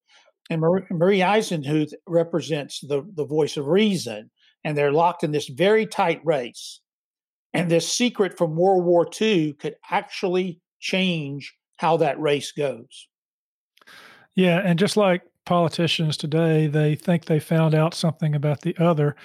And 0.48 0.60
Marie, 0.60 1.20
Eisenhuth 1.20 1.92
represents 2.06 2.80
the, 2.80 3.02
the 3.14 3.24
voice 3.24 3.56
of 3.56 3.66
reason, 3.66 4.30
and 4.64 4.76
they're 4.76 4.92
locked 4.92 5.24
in 5.24 5.32
this 5.32 5.48
very 5.48 5.86
tight 5.86 6.20
race. 6.24 6.80
And 7.52 7.70
this 7.70 7.90
secret 7.90 8.36
from 8.36 8.56
World 8.56 8.84
War 8.84 9.08
II 9.20 9.54
could 9.54 9.76
actually 9.90 10.60
change 10.78 11.54
how 11.78 11.96
that 11.98 12.20
race 12.20 12.52
goes. 12.52 13.08
Yeah, 14.34 14.60
and 14.62 14.78
just 14.78 14.96
like 14.96 15.22
politicians 15.46 16.16
today, 16.16 16.66
they 16.66 16.94
think 16.94 17.24
they 17.24 17.40
found 17.40 17.74
out 17.74 17.94
something 17.94 18.34
about 18.34 18.60
the 18.60 18.76
other, 18.78 19.16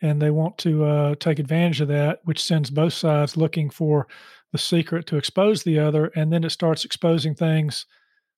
and 0.00 0.20
they 0.20 0.30
want 0.30 0.58
to 0.58 0.84
uh, 0.84 1.14
take 1.16 1.38
advantage 1.38 1.80
of 1.80 1.88
that, 1.88 2.20
which 2.24 2.42
sends 2.42 2.70
both 2.70 2.94
sides 2.94 3.36
looking 3.36 3.70
for 3.70 4.08
the 4.52 4.58
secret 4.58 5.06
to 5.08 5.16
expose 5.16 5.62
the 5.62 5.78
other, 5.78 6.06
and 6.16 6.32
then 6.32 6.44
it 6.44 6.50
starts 6.50 6.84
exposing 6.84 7.34
things 7.34 7.86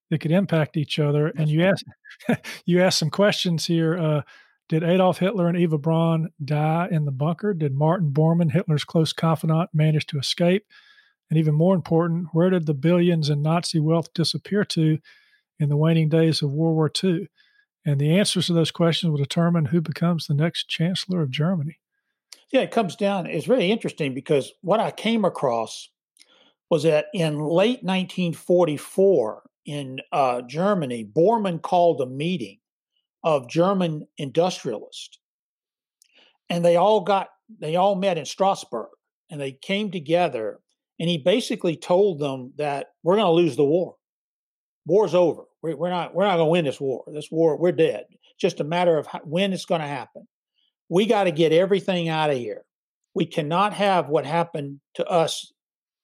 that 0.09 0.19
could 0.19 0.31
impact 0.31 0.77
each 0.77 0.99
other. 0.99 1.27
And 1.27 1.49
you 1.49 1.63
ask 1.63 1.85
you 2.65 2.81
ask 2.81 2.97
some 2.97 3.09
questions 3.09 3.65
here. 3.65 3.97
Uh, 3.97 4.21
did 4.69 4.83
Adolf 4.83 5.19
Hitler 5.19 5.47
and 5.47 5.57
Eva 5.57 5.77
Braun 5.77 6.29
die 6.43 6.89
in 6.91 7.05
the 7.05 7.11
bunker? 7.11 7.53
Did 7.53 7.73
Martin 7.73 8.11
Bormann, 8.11 8.51
Hitler's 8.51 8.83
close 8.83 9.13
confidant, 9.13 9.69
manage 9.73 10.05
to 10.07 10.19
escape? 10.19 10.65
And 11.29 11.39
even 11.39 11.55
more 11.55 11.75
important, 11.75 12.27
where 12.33 12.49
did 12.49 12.65
the 12.65 12.73
billions 12.73 13.29
in 13.29 13.41
Nazi 13.41 13.79
wealth 13.79 14.13
disappear 14.13 14.65
to 14.65 14.99
in 15.59 15.69
the 15.69 15.77
waning 15.77 16.09
days 16.09 16.41
of 16.41 16.51
World 16.51 16.75
War 16.75 16.91
II? 17.03 17.29
And 17.85 17.99
the 17.99 18.17
answers 18.17 18.47
to 18.47 18.53
those 18.53 18.71
questions 18.71 19.09
will 19.09 19.17
determine 19.17 19.65
who 19.65 19.79
becomes 19.79 20.27
the 20.27 20.33
next 20.33 20.67
chancellor 20.67 21.21
of 21.21 21.31
Germany. 21.31 21.79
Yeah, 22.51 22.61
it 22.61 22.71
comes 22.71 22.95
down, 22.95 23.25
it's 23.25 23.47
really 23.47 23.71
interesting 23.71 24.13
because 24.13 24.53
what 24.61 24.79
I 24.79 24.91
came 24.91 25.25
across 25.25 25.89
was 26.69 26.83
that 26.83 27.07
in 27.13 27.39
late 27.39 27.83
1944, 27.83 29.43
in 29.67 29.99
uh, 30.13 30.41
Germany, 30.43 31.05
Bormann 31.05 31.61
called 31.61 32.01
a 32.01 32.05
meeting 32.05 32.57
of 33.23 33.49
German 33.49 34.07
industrialists, 34.17 35.19
and 36.49 36.63
they 36.63 36.77
all 36.77 37.01
got 37.01 37.27
they 37.59 37.75
all 37.75 37.95
met 37.95 38.17
in 38.17 38.25
Strasbourg, 38.25 38.87
and 39.29 39.39
they 39.39 39.51
came 39.51 39.91
together, 39.91 40.59
and 40.99 41.09
he 41.09 41.17
basically 41.17 41.75
told 41.75 42.19
them 42.19 42.53
that 42.57 42.87
we're 43.03 43.15
going 43.15 43.25
to 43.25 43.31
lose 43.31 43.57
the 43.57 43.65
war. 43.65 43.95
War's 44.85 45.13
over. 45.13 45.43
We're, 45.61 45.75
we're 45.75 45.89
not 45.89 46.15
we're 46.15 46.25
not 46.25 46.37
going 46.37 46.47
to 46.47 46.51
win 46.51 46.65
this 46.65 46.79
war. 46.79 47.03
This 47.13 47.29
war 47.29 47.57
we're 47.57 47.73
dead. 47.73 48.05
It's 48.09 48.39
just 48.39 48.61
a 48.61 48.63
matter 48.63 48.97
of 48.97 49.05
how, 49.05 49.19
when 49.25 49.51
it's 49.51 49.65
going 49.65 49.81
to 49.81 49.87
happen. 49.87 50.27
We 50.89 51.05
got 51.05 51.25
to 51.25 51.31
get 51.31 51.51
everything 51.51 52.07
out 52.07 52.29
of 52.29 52.37
here. 52.37 52.63
We 53.13 53.25
cannot 53.25 53.73
have 53.73 54.07
what 54.07 54.25
happened 54.25 54.79
to 54.95 55.05
us 55.05 55.51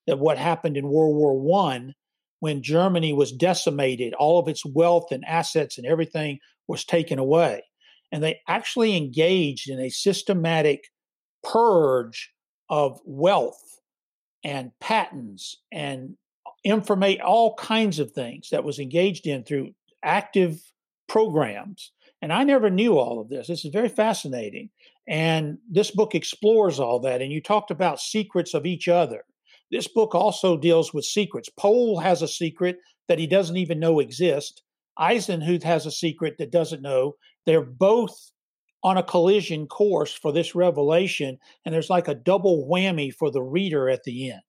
that 0.06 0.18
what 0.18 0.36
happened 0.36 0.76
in 0.76 0.86
World 0.88 1.16
War 1.16 1.40
One 1.40 1.94
when 2.44 2.62
Germany 2.62 3.14
was 3.14 3.32
decimated, 3.32 4.12
all 4.12 4.38
of 4.38 4.48
its 4.48 4.66
wealth 4.66 5.10
and 5.10 5.24
assets 5.24 5.78
and 5.78 5.86
everything 5.86 6.38
was 6.68 6.84
taken 6.84 7.18
away. 7.18 7.62
And 8.12 8.22
they 8.22 8.40
actually 8.46 8.98
engaged 8.98 9.70
in 9.70 9.80
a 9.80 9.88
systematic 9.88 10.90
purge 11.42 12.34
of 12.68 13.00
wealth 13.06 13.80
and 14.44 14.72
patents 14.78 15.56
and 15.72 16.18
informate 16.66 17.22
all 17.24 17.54
kinds 17.54 17.98
of 17.98 18.10
things 18.10 18.50
that 18.50 18.62
was 18.62 18.78
engaged 18.78 19.26
in 19.26 19.42
through 19.42 19.70
active 20.02 20.60
programs. 21.08 21.92
And 22.20 22.30
I 22.30 22.44
never 22.44 22.68
knew 22.68 22.98
all 22.98 23.20
of 23.20 23.30
this. 23.30 23.46
This 23.46 23.64
is 23.64 23.72
very 23.72 23.88
fascinating. 23.88 24.68
And 25.08 25.56
this 25.70 25.90
book 25.90 26.14
explores 26.14 26.78
all 26.78 27.00
that. 27.00 27.22
And 27.22 27.32
you 27.32 27.40
talked 27.40 27.70
about 27.70 28.00
secrets 28.00 28.52
of 28.52 28.66
each 28.66 28.86
other. 28.86 29.24
This 29.74 29.88
book 29.88 30.14
also 30.14 30.56
deals 30.56 30.94
with 30.94 31.04
secrets. 31.04 31.48
Pohl 31.48 31.98
has 31.98 32.22
a 32.22 32.28
secret 32.28 32.78
that 33.08 33.18
he 33.18 33.26
doesn't 33.26 33.56
even 33.56 33.80
know 33.80 33.98
exists. 33.98 34.62
Eisenhuth 35.00 35.64
has 35.64 35.84
a 35.84 35.90
secret 35.90 36.36
that 36.38 36.52
doesn't 36.52 36.80
know. 36.80 37.16
They're 37.44 37.60
both 37.60 38.30
on 38.84 38.98
a 38.98 39.02
collision 39.02 39.66
course 39.66 40.14
for 40.14 40.30
this 40.30 40.54
revelation, 40.54 41.40
and 41.64 41.74
there's 41.74 41.90
like 41.90 42.06
a 42.06 42.14
double 42.14 42.68
whammy 42.70 43.12
for 43.12 43.32
the 43.32 43.42
reader 43.42 43.88
at 43.88 44.04
the 44.04 44.30
end. 44.30 44.42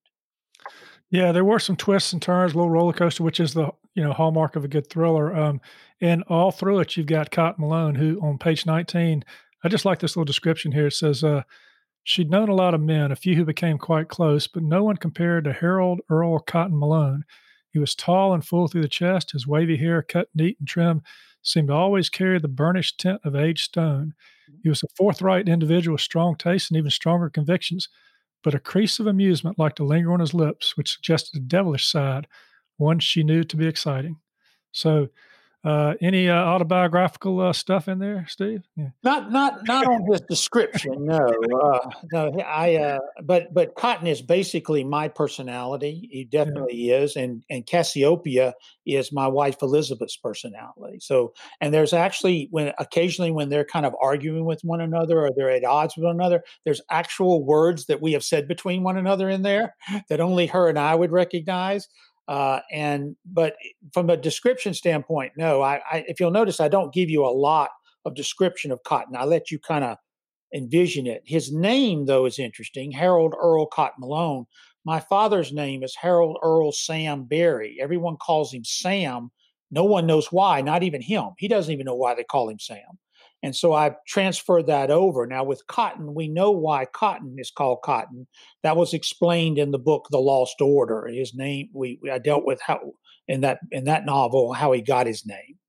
Yeah, 1.09 1.31
there 1.31 1.43
were 1.43 1.57
some 1.57 1.75
twists 1.75 2.13
and 2.13 2.21
turns, 2.21 2.53
a 2.53 2.57
little 2.57 2.69
roller 2.69 2.93
coaster, 2.93 3.23
which 3.23 3.39
is 3.39 3.55
the 3.55 3.71
you 3.95 4.03
know 4.03 4.13
hallmark 4.13 4.55
of 4.55 4.63
a 4.63 4.67
good 4.67 4.91
thriller. 4.91 5.35
Um, 5.35 5.59
and 6.01 6.21
all 6.27 6.51
through 6.51 6.81
it, 6.81 6.97
you've 6.97 7.07
got 7.07 7.31
Cotton 7.31 7.63
Malone, 7.63 7.95
who 7.95 8.19
on 8.21 8.37
page 8.37 8.67
19, 8.67 9.25
I 9.63 9.69
just 9.69 9.85
like 9.85 9.97
this 9.97 10.15
little 10.15 10.25
description 10.25 10.71
here. 10.71 10.85
It 10.85 10.93
says, 10.93 11.23
uh, 11.23 11.41
She'd 12.05 12.29
known 12.29 12.49
a 12.49 12.55
lot 12.55 12.75
of 12.75 12.81
men, 12.81 13.11
a 13.11 13.15
few 13.15 13.35
who 13.35 13.45
became 13.45 13.79
quite 13.79 14.09
close, 14.09 14.45
but 14.45 14.61
no 14.61 14.83
one 14.83 14.95
compared 14.95 15.43
to 15.45 15.53
Harold 15.53 16.01
Earl 16.07 16.37
Cotton 16.37 16.77
Malone. 16.77 17.23
He 17.71 17.79
was 17.79 17.95
tall 17.95 18.31
and 18.31 18.45
full 18.45 18.67
through 18.67 18.83
the 18.83 18.87
chest, 18.87 19.31
his 19.31 19.47
wavy 19.47 19.77
hair 19.77 20.03
cut 20.03 20.29
neat 20.35 20.57
and 20.59 20.67
trim 20.67 21.01
seemed 21.41 21.69
to 21.69 21.73
always 21.73 22.09
carry 22.09 22.37
the 22.39 22.47
burnished 22.47 22.99
tint 22.99 23.21
of 23.23 23.35
aged 23.35 23.65
stone. 23.65 24.13
He 24.61 24.69
was 24.69 24.83
a 24.83 24.87
forthright 24.95 25.49
individual 25.49 25.95
with 25.95 26.01
strong 26.01 26.35
tastes 26.35 26.69
and 26.69 26.77
even 26.77 26.91
stronger 26.91 27.27
convictions, 27.27 27.89
but 28.43 28.53
a 28.53 28.59
crease 28.59 28.99
of 28.99 29.07
amusement 29.07 29.57
liked 29.57 29.77
to 29.77 29.83
linger 29.83 30.13
on 30.13 30.19
his 30.19 30.35
lips, 30.35 30.77
which 30.77 30.93
suggested 30.93 31.37
a 31.37 31.43
devilish 31.43 31.87
side, 31.87 32.27
one 32.77 32.99
she 32.99 33.23
knew 33.23 33.43
to 33.43 33.57
be 33.57 33.65
exciting. 33.65 34.17
So 34.71 35.07
uh, 35.65 35.95
any 35.99 36.29
uh, 36.29 36.35
autobiographical 36.35 37.41
uh, 37.41 37.51
stuff 37.51 37.87
in 37.87 37.97
there, 37.97 38.25
Steve? 38.29 38.61
Yeah. 38.75 38.89
Not 39.03 39.31
not 39.31 39.65
not 39.65 39.87
on 39.87 40.05
his 40.11 40.21
description. 40.21 41.05
No, 41.05 41.17
uh, 41.17 41.79
no. 42.13 42.39
I 42.41 42.75
uh, 42.75 42.99
but 43.23 43.51
but 43.51 43.73
Cotton 43.73 44.05
is 44.05 44.21
basically 44.21 44.83
my 44.83 45.07
personality. 45.07 46.07
He 46.11 46.23
definitely 46.23 46.75
yeah. 46.75 46.97
is, 46.97 47.15
and 47.15 47.43
and 47.49 47.65
Cassiopeia 47.65 48.53
is 48.85 49.11
my 49.11 49.27
wife 49.27 49.61
Elizabeth's 49.63 50.17
personality. 50.17 50.99
So 50.99 51.33
and 51.59 51.73
there's 51.73 51.93
actually 51.93 52.47
when 52.51 52.71
occasionally 52.77 53.31
when 53.31 53.49
they're 53.49 53.65
kind 53.65 53.87
of 53.87 53.95
arguing 53.99 54.45
with 54.45 54.61
one 54.63 54.81
another 54.81 55.19
or 55.19 55.31
they're 55.35 55.49
at 55.49 55.65
odds 55.65 55.95
with 55.97 56.05
one 56.05 56.15
another, 56.15 56.43
there's 56.63 56.81
actual 56.91 57.43
words 57.43 57.87
that 57.87 58.03
we 58.03 58.13
have 58.13 58.23
said 58.23 58.47
between 58.47 58.83
one 58.83 58.97
another 58.97 59.31
in 59.31 59.41
there 59.41 59.75
that 60.09 60.19
only 60.19 60.45
her 60.45 60.69
and 60.69 60.77
I 60.77 60.93
would 60.93 61.11
recognize. 61.11 61.87
Uh, 62.27 62.59
and 62.71 63.15
but 63.25 63.55
from 63.93 64.09
a 64.09 64.17
description 64.17 64.73
standpoint, 64.73 65.33
no. 65.37 65.61
I, 65.61 65.81
I, 65.91 66.05
if 66.07 66.19
you'll 66.19 66.31
notice, 66.31 66.59
I 66.59 66.67
don't 66.67 66.93
give 66.93 67.09
you 67.09 67.23
a 67.23 67.27
lot 67.27 67.69
of 68.05 68.15
description 68.15 68.71
of 68.71 68.81
Cotton. 68.83 69.15
I 69.15 69.25
let 69.25 69.51
you 69.51 69.59
kind 69.59 69.83
of 69.83 69.97
envision 70.53 71.05
it. 71.05 71.21
His 71.25 71.51
name, 71.51 72.05
though, 72.05 72.25
is 72.25 72.39
interesting. 72.39 72.91
Harold 72.91 73.35
Earl 73.39 73.67
Cotton 73.67 73.99
Malone. 73.99 74.45
My 74.85 74.99
father's 74.99 75.51
name 75.51 75.83
is 75.83 75.95
Harold 75.95 76.37
Earl 76.43 76.71
Sam 76.71 77.23
Berry. 77.23 77.77
Everyone 77.81 78.17
calls 78.17 78.53
him 78.53 78.63
Sam. 78.63 79.31
No 79.71 79.83
one 79.83 80.05
knows 80.05 80.31
why, 80.31 80.61
not 80.61 80.83
even 80.83 81.01
him. 81.01 81.29
He 81.37 81.47
doesn't 81.47 81.73
even 81.73 81.85
know 81.85 81.95
why 81.95 82.13
they 82.13 82.23
call 82.23 82.49
him 82.49 82.59
Sam. 82.59 82.99
And 83.45 83.55
so 83.55 83.73
I've 83.73 84.03
transferred 84.07 84.65
that 84.65 84.89
over. 84.89 85.27
Now 85.27 85.43
with 85.43 85.67
cotton, 85.67 86.15
we 86.15 86.27
know 86.27 86.49
why 86.49 86.85
cotton 86.85 87.35
is 87.37 87.51
called 87.51 87.83
cotton. 87.83 88.25
That 88.63 88.75
was 88.75 88.91
explained 88.91 89.59
in 89.59 89.69
the 89.69 89.77
book 89.77 90.07
The 90.09 90.17
Lost 90.17 90.61
Order. 90.61 91.05
His 91.05 91.35
name 91.35 91.69
we, 91.71 91.99
I 92.11 92.17
dealt 92.17 92.43
with 92.43 92.59
how 92.65 92.79
in 93.27 93.41
that 93.41 93.59
in 93.69 93.83
that 93.83 94.03
novel 94.03 94.53
how 94.53 94.71
he 94.71 94.81
got 94.81 95.05
his 95.05 95.27
name. 95.27 95.59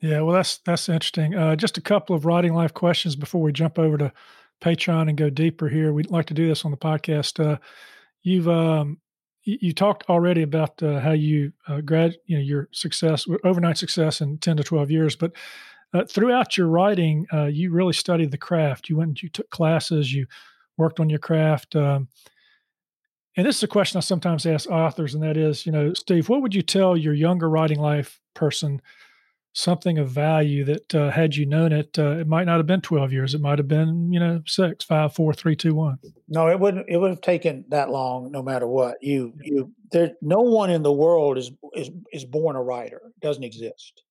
Yeah, 0.00 0.20
well, 0.20 0.36
that's 0.36 0.58
that's 0.58 0.88
interesting. 0.88 1.34
Uh, 1.34 1.56
just 1.56 1.76
a 1.76 1.80
couple 1.80 2.14
of 2.14 2.24
writing 2.24 2.54
life 2.54 2.72
questions 2.72 3.16
before 3.16 3.42
we 3.42 3.50
jump 3.50 3.76
over 3.76 3.98
to 3.98 4.12
Patreon 4.60 5.08
and 5.08 5.18
go 5.18 5.30
deeper 5.30 5.68
here. 5.68 5.92
We'd 5.92 6.12
like 6.12 6.26
to 6.26 6.34
do 6.34 6.46
this 6.46 6.64
on 6.64 6.70
the 6.70 6.76
podcast. 6.76 7.44
Uh, 7.44 7.58
you've 8.22 8.48
um, 8.48 8.98
you, 9.42 9.58
you, 9.60 9.72
talked 9.72 10.08
already 10.08 10.42
about 10.42 10.80
uh, 10.84 11.00
how 11.00 11.12
you 11.12 11.52
uh, 11.66 11.80
grad, 11.80 12.14
you 12.26 12.36
know, 12.36 12.44
your 12.44 12.68
success, 12.70 13.26
overnight 13.42 13.76
success 13.76 14.20
in 14.20 14.38
ten 14.38 14.56
to 14.56 14.62
twelve 14.62 14.88
years, 14.88 15.16
but 15.16 15.32
uh, 15.94 16.04
throughout 16.04 16.58
your 16.58 16.66
writing, 16.66 17.26
uh, 17.32 17.44
you 17.44 17.70
really 17.70 17.92
studied 17.92 18.30
the 18.30 18.38
craft. 18.38 18.88
You 18.88 18.96
went 18.96 19.22
you 19.22 19.28
took 19.28 19.48
classes. 19.50 20.12
You 20.12 20.26
worked 20.76 21.00
on 21.00 21.08
your 21.08 21.20
craft. 21.20 21.76
Um, 21.76 22.08
and 23.36 23.46
this 23.46 23.56
is 23.56 23.62
a 23.62 23.68
question 23.68 23.98
I 23.98 24.00
sometimes 24.00 24.46
ask 24.46 24.70
authors, 24.70 25.14
and 25.14 25.22
that 25.22 25.36
is, 25.36 25.66
you 25.66 25.72
know, 25.72 25.92
Steve, 25.94 26.28
what 26.28 26.42
would 26.42 26.54
you 26.54 26.62
tell 26.62 26.96
your 26.96 27.14
younger 27.14 27.48
writing 27.48 27.80
life 27.80 28.20
person? 28.34 28.80
something 29.54 29.98
of 29.98 30.08
value 30.08 30.64
that 30.64 30.94
uh, 30.94 31.10
had 31.10 31.34
you 31.36 31.46
known 31.46 31.72
it, 31.72 31.96
uh, 31.96 32.18
it 32.18 32.26
might 32.26 32.44
not 32.44 32.56
have 32.56 32.66
been 32.66 32.80
12 32.80 33.12
years. 33.12 33.34
It 33.34 33.40
might 33.40 33.58
have 33.58 33.68
been, 33.68 34.12
you 34.12 34.18
know, 34.18 34.42
six, 34.46 34.84
five, 34.84 35.14
four, 35.14 35.32
three, 35.32 35.54
two, 35.54 35.74
one. 35.74 35.98
No, 36.28 36.48
it 36.48 36.58
wouldn't, 36.58 36.86
it 36.88 36.96
would 36.96 37.10
have 37.10 37.20
taken 37.20 37.64
that 37.68 37.88
long 37.88 38.32
no 38.32 38.42
matter 38.42 38.66
what 38.66 39.00
you, 39.00 39.32
you, 39.40 39.72
there, 39.92 40.12
no 40.20 40.40
one 40.40 40.70
in 40.70 40.82
the 40.82 40.92
world 40.92 41.38
is, 41.38 41.52
is, 41.74 41.90
is 42.12 42.24
born 42.24 42.56
a 42.56 42.62
writer. 42.62 43.00
It 43.06 43.20
doesn't 43.20 43.44
exist. 43.44 44.02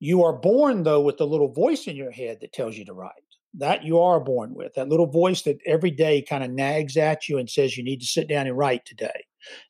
You 0.00 0.24
are 0.24 0.32
born 0.32 0.82
though 0.82 1.00
with 1.00 1.18
the 1.18 1.26
little 1.26 1.52
voice 1.52 1.86
in 1.86 1.94
your 1.94 2.10
head 2.10 2.38
that 2.40 2.52
tells 2.52 2.76
you 2.76 2.84
to 2.86 2.92
write 2.92 3.12
that 3.54 3.84
you 3.84 3.98
are 3.98 4.20
born 4.20 4.54
with 4.54 4.74
that 4.74 4.88
little 4.88 5.06
voice 5.06 5.42
that 5.42 5.58
every 5.66 5.90
day 5.90 6.22
kind 6.22 6.44
of 6.44 6.50
nags 6.50 6.96
at 6.96 7.28
you 7.28 7.38
and 7.38 7.50
says 7.50 7.76
you 7.76 7.82
need 7.82 8.00
to 8.00 8.06
sit 8.06 8.28
down 8.28 8.46
and 8.46 8.56
write 8.56 8.84
today. 8.86 9.24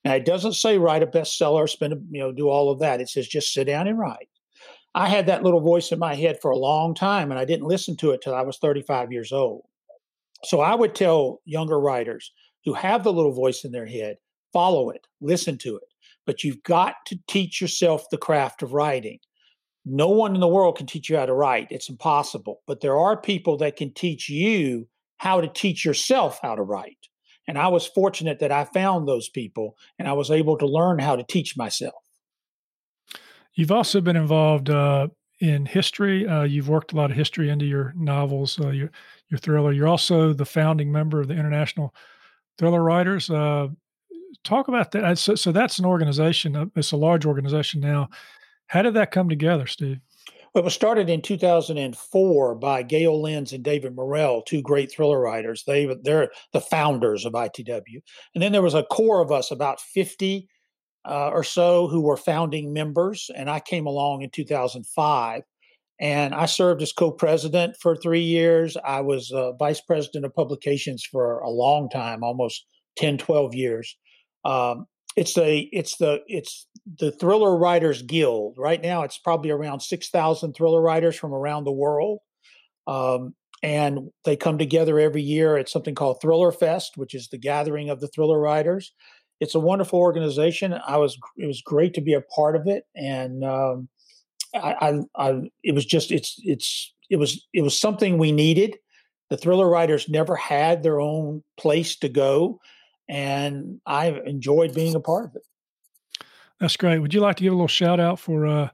Now 0.04 0.14
it 0.14 0.24
doesn't 0.24 0.54
say 0.54 0.78
write 0.78 1.02
a 1.02 1.06
bestseller, 1.06 1.68
spend 1.68 1.92
a, 1.92 1.96
you 2.10 2.20
know, 2.20 2.32
do 2.32 2.48
all 2.48 2.70
of 2.70 2.80
that. 2.80 3.00
It 3.00 3.08
says 3.08 3.26
just 3.26 3.52
sit 3.52 3.64
down 3.64 3.88
and 3.88 3.98
write. 3.98 4.28
I 4.94 5.08
had 5.08 5.26
that 5.26 5.44
little 5.44 5.60
voice 5.60 5.92
in 5.92 5.98
my 5.98 6.14
head 6.14 6.38
for 6.42 6.50
a 6.50 6.58
long 6.58 6.94
time, 6.94 7.30
and 7.30 7.38
I 7.38 7.44
didn't 7.44 7.68
listen 7.68 7.96
to 7.98 8.10
it 8.10 8.20
till 8.22 8.34
I 8.34 8.42
was 8.42 8.58
35 8.58 9.12
years 9.12 9.30
old. 9.30 9.62
So 10.44 10.60
I 10.60 10.74
would 10.74 10.94
tell 10.94 11.40
younger 11.44 11.78
writers 11.78 12.32
who 12.64 12.74
have 12.74 13.04
the 13.04 13.12
little 13.12 13.32
voice 13.32 13.64
in 13.64 13.70
their 13.70 13.86
head, 13.86 14.16
follow 14.52 14.90
it, 14.90 15.06
listen 15.20 15.58
to 15.58 15.76
it. 15.76 15.84
But 16.26 16.42
you've 16.42 16.62
got 16.64 16.94
to 17.06 17.18
teach 17.28 17.60
yourself 17.60 18.04
the 18.10 18.18
craft 18.18 18.62
of 18.62 18.72
writing. 18.72 19.20
No 19.84 20.08
one 20.08 20.34
in 20.34 20.40
the 20.40 20.48
world 20.48 20.76
can 20.76 20.86
teach 20.86 21.08
you 21.08 21.16
how 21.16 21.26
to 21.26 21.32
write. 21.32 21.68
It's 21.70 21.88
impossible. 21.88 22.60
But 22.66 22.80
there 22.80 22.98
are 22.98 23.20
people 23.20 23.56
that 23.58 23.76
can 23.76 23.92
teach 23.94 24.28
you 24.28 24.88
how 25.18 25.40
to 25.40 25.48
teach 25.48 25.84
yourself 25.84 26.38
how 26.42 26.54
to 26.54 26.62
write. 26.62 27.08
And 27.48 27.58
I 27.58 27.68
was 27.68 27.86
fortunate 27.86 28.38
that 28.40 28.52
I 28.52 28.64
found 28.64 29.08
those 29.08 29.28
people 29.28 29.76
and 29.98 30.06
I 30.06 30.12
was 30.12 30.30
able 30.30 30.56
to 30.58 30.66
learn 30.66 30.98
how 30.98 31.16
to 31.16 31.24
teach 31.24 31.56
myself. 31.56 31.94
You've 33.54 33.72
also 33.72 34.00
been 34.00 34.16
involved 34.16 34.70
uh, 34.70 35.08
in 35.40 35.66
history. 35.66 36.26
Uh, 36.26 36.44
you've 36.44 36.68
worked 36.68 36.92
a 36.92 36.96
lot 36.96 37.10
of 37.10 37.16
history 37.16 37.48
into 37.48 37.64
your 37.64 37.92
novels, 37.96 38.60
uh, 38.60 38.68
your 38.70 38.90
your 39.28 39.38
thriller. 39.38 39.72
You're 39.72 39.88
also 39.88 40.32
the 40.32 40.44
founding 40.44 40.92
member 40.92 41.20
of 41.20 41.28
the 41.28 41.34
International 41.34 41.94
Thriller 42.58 42.82
Writers. 42.82 43.30
Uh, 43.30 43.68
talk 44.44 44.68
about 44.68 44.92
that. 44.92 45.18
So, 45.18 45.34
so, 45.34 45.52
that's 45.52 45.78
an 45.78 45.84
organization. 45.84 46.56
Uh, 46.56 46.66
it's 46.76 46.92
a 46.92 46.96
large 46.96 47.26
organization 47.26 47.80
now. 47.80 48.08
How 48.70 48.83
did 48.83 48.94
that 48.94 49.11
come 49.11 49.28
together, 49.28 49.66
Steve? 49.66 49.98
Well, 50.54 50.62
it 50.62 50.64
was 50.64 50.74
started 50.74 51.11
in 51.11 51.22
2004 51.22 52.54
by 52.54 52.83
Gayle 52.85 53.20
Lynds 53.20 53.52
and 53.52 53.64
David 53.64 53.96
Morrell, 53.96 54.42
two 54.42 54.62
great 54.62 54.92
thriller 54.92 55.20
writers. 55.20 55.64
They 55.66 55.92
they're 56.04 56.30
the 56.52 56.61
founders 56.61 57.24
of 57.24 57.33
ITW, 57.33 58.00
and 58.35 58.42
then 58.42 58.52
there 58.52 58.62
was 58.62 58.74
a 58.74 58.85
core 58.85 59.20
of 59.20 59.33
us, 59.33 59.50
about 59.50 59.80
50 59.80 60.48
uh, 61.04 61.30
or 61.30 61.42
so 61.42 61.88
who 61.88 62.00
were 62.00 62.16
founding 62.16 62.72
members, 62.72 63.28
and 63.35 63.50
I 63.50 63.59
came 63.59 63.87
along 63.87 64.22
in 64.22 64.30
2005. 64.30 65.42
And 66.00 66.33
I 66.33 66.46
served 66.46 66.80
as 66.80 66.92
co 66.92 67.11
president 67.11 67.76
for 67.76 67.96
three 67.96 68.22
years. 68.22 68.76
I 68.85 69.00
was 69.00 69.33
uh, 69.33 69.52
vice 69.54 69.80
president 69.80 70.24
of 70.24 70.35
publications 70.35 71.04
for 71.04 71.40
a 71.40 71.50
long 71.50 71.90
time, 71.90 72.22
almost 72.22 72.64
10, 72.96 73.18
12 73.18 73.54
years. 73.54 73.96
Um, 74.44 74.87
it's 75.16 75.35
the 75.35 75.68
it's 75.73 75.96
the 75.96 76.20
it's 76.27 76.66
the 76.99 77.11
thriller 77.11 77.57
writers 77.57 78.03
guild. 78.03 78.55
Right 78.57 78.81
now 78.81 79.03
it's 79.03 79.18
probably 79.18 79.51
around 79.51 79.81
6000 79.81 80.55
thriller 80.55 80.81
writers 80.81 81.16
from 81.16 81.35
around 81.35 81.64
the 81.64 81.73
world. 81.73 82.20
Um, 82.87 83.35
and 83.62 84.11
they 84.25 84.37
come 84.37 84.57
together 84.57 84.99
every 84.99 85.23
year 85.23 85.57
at 85.57 85.68
something 85.68 85.94
called 85.94 86.20
thriller 86.23 86.51
fest 86.51 86.92
which 86.96 87.14
is 87.14 87.29
the 87.29 87.38
gathering 87.38 87.90
of 87.90 88.01
the 88.01 88.09
thriller 88.09 88.38
writers. 88.38 88.92
It's 89.40 89.55
a 89.55 89.61
wonderful 89.61 89.99
organization. 89.99 90.75
I 90.87 90.99
was 90.99 91.18
it 91.37 91.46
was 91.46 91.62
great 91.62 91.94
to 91.94 92.01
be 92.01 92.14
a 92.14 92.20
part 92.20 92.57
of 92.57 92.66
it, 92.66 92.85
and 92.94 93.42
um, 93.42 93.88
I, 94.55 94.75
I, 94.81 95.01
I, 95.16 95.40
it 95.62 95.75
was 95.75 95.87
just 95.87 96.12
it's 96.12 96.37
it's 96.40 96.94
it 97.09 97.16
was 97.16 97.46
it 97.55 97.62
was 97.62 97.79
something 97.79 98.18
we 98.18 98.33
needed. 98.33 98.77
The 99.31 99.38
thriller 99.38 99.68
writers 99.68 100.09
never 100.09 100.37
had 100.37 100.83
their 100.83 101.01
own 101.01 101.42
place 101.59 101.96
to 101.99 102.09
go, 102.09 102.61
and 103.11 103.81
I 103.85 104.09
enjoyed 104.25 104.75
being 104.75 104.94
a 104.94 105.01
part 105.01 105.27
of 105.27 105.37
it. 105.37 105.42
That's 106.61 106.77
great. 106.77 107.01
Would 107.01 107.12
you 107.12 107.20
like 107.20 107.37
to 107.37 107.42
give 107.42 107.53
a 107.53 107.57
little 107.57 107.68
shout 107.68 108.01
out 108.01 108.20
for 108.20 108.46
uh, 108.46 108.68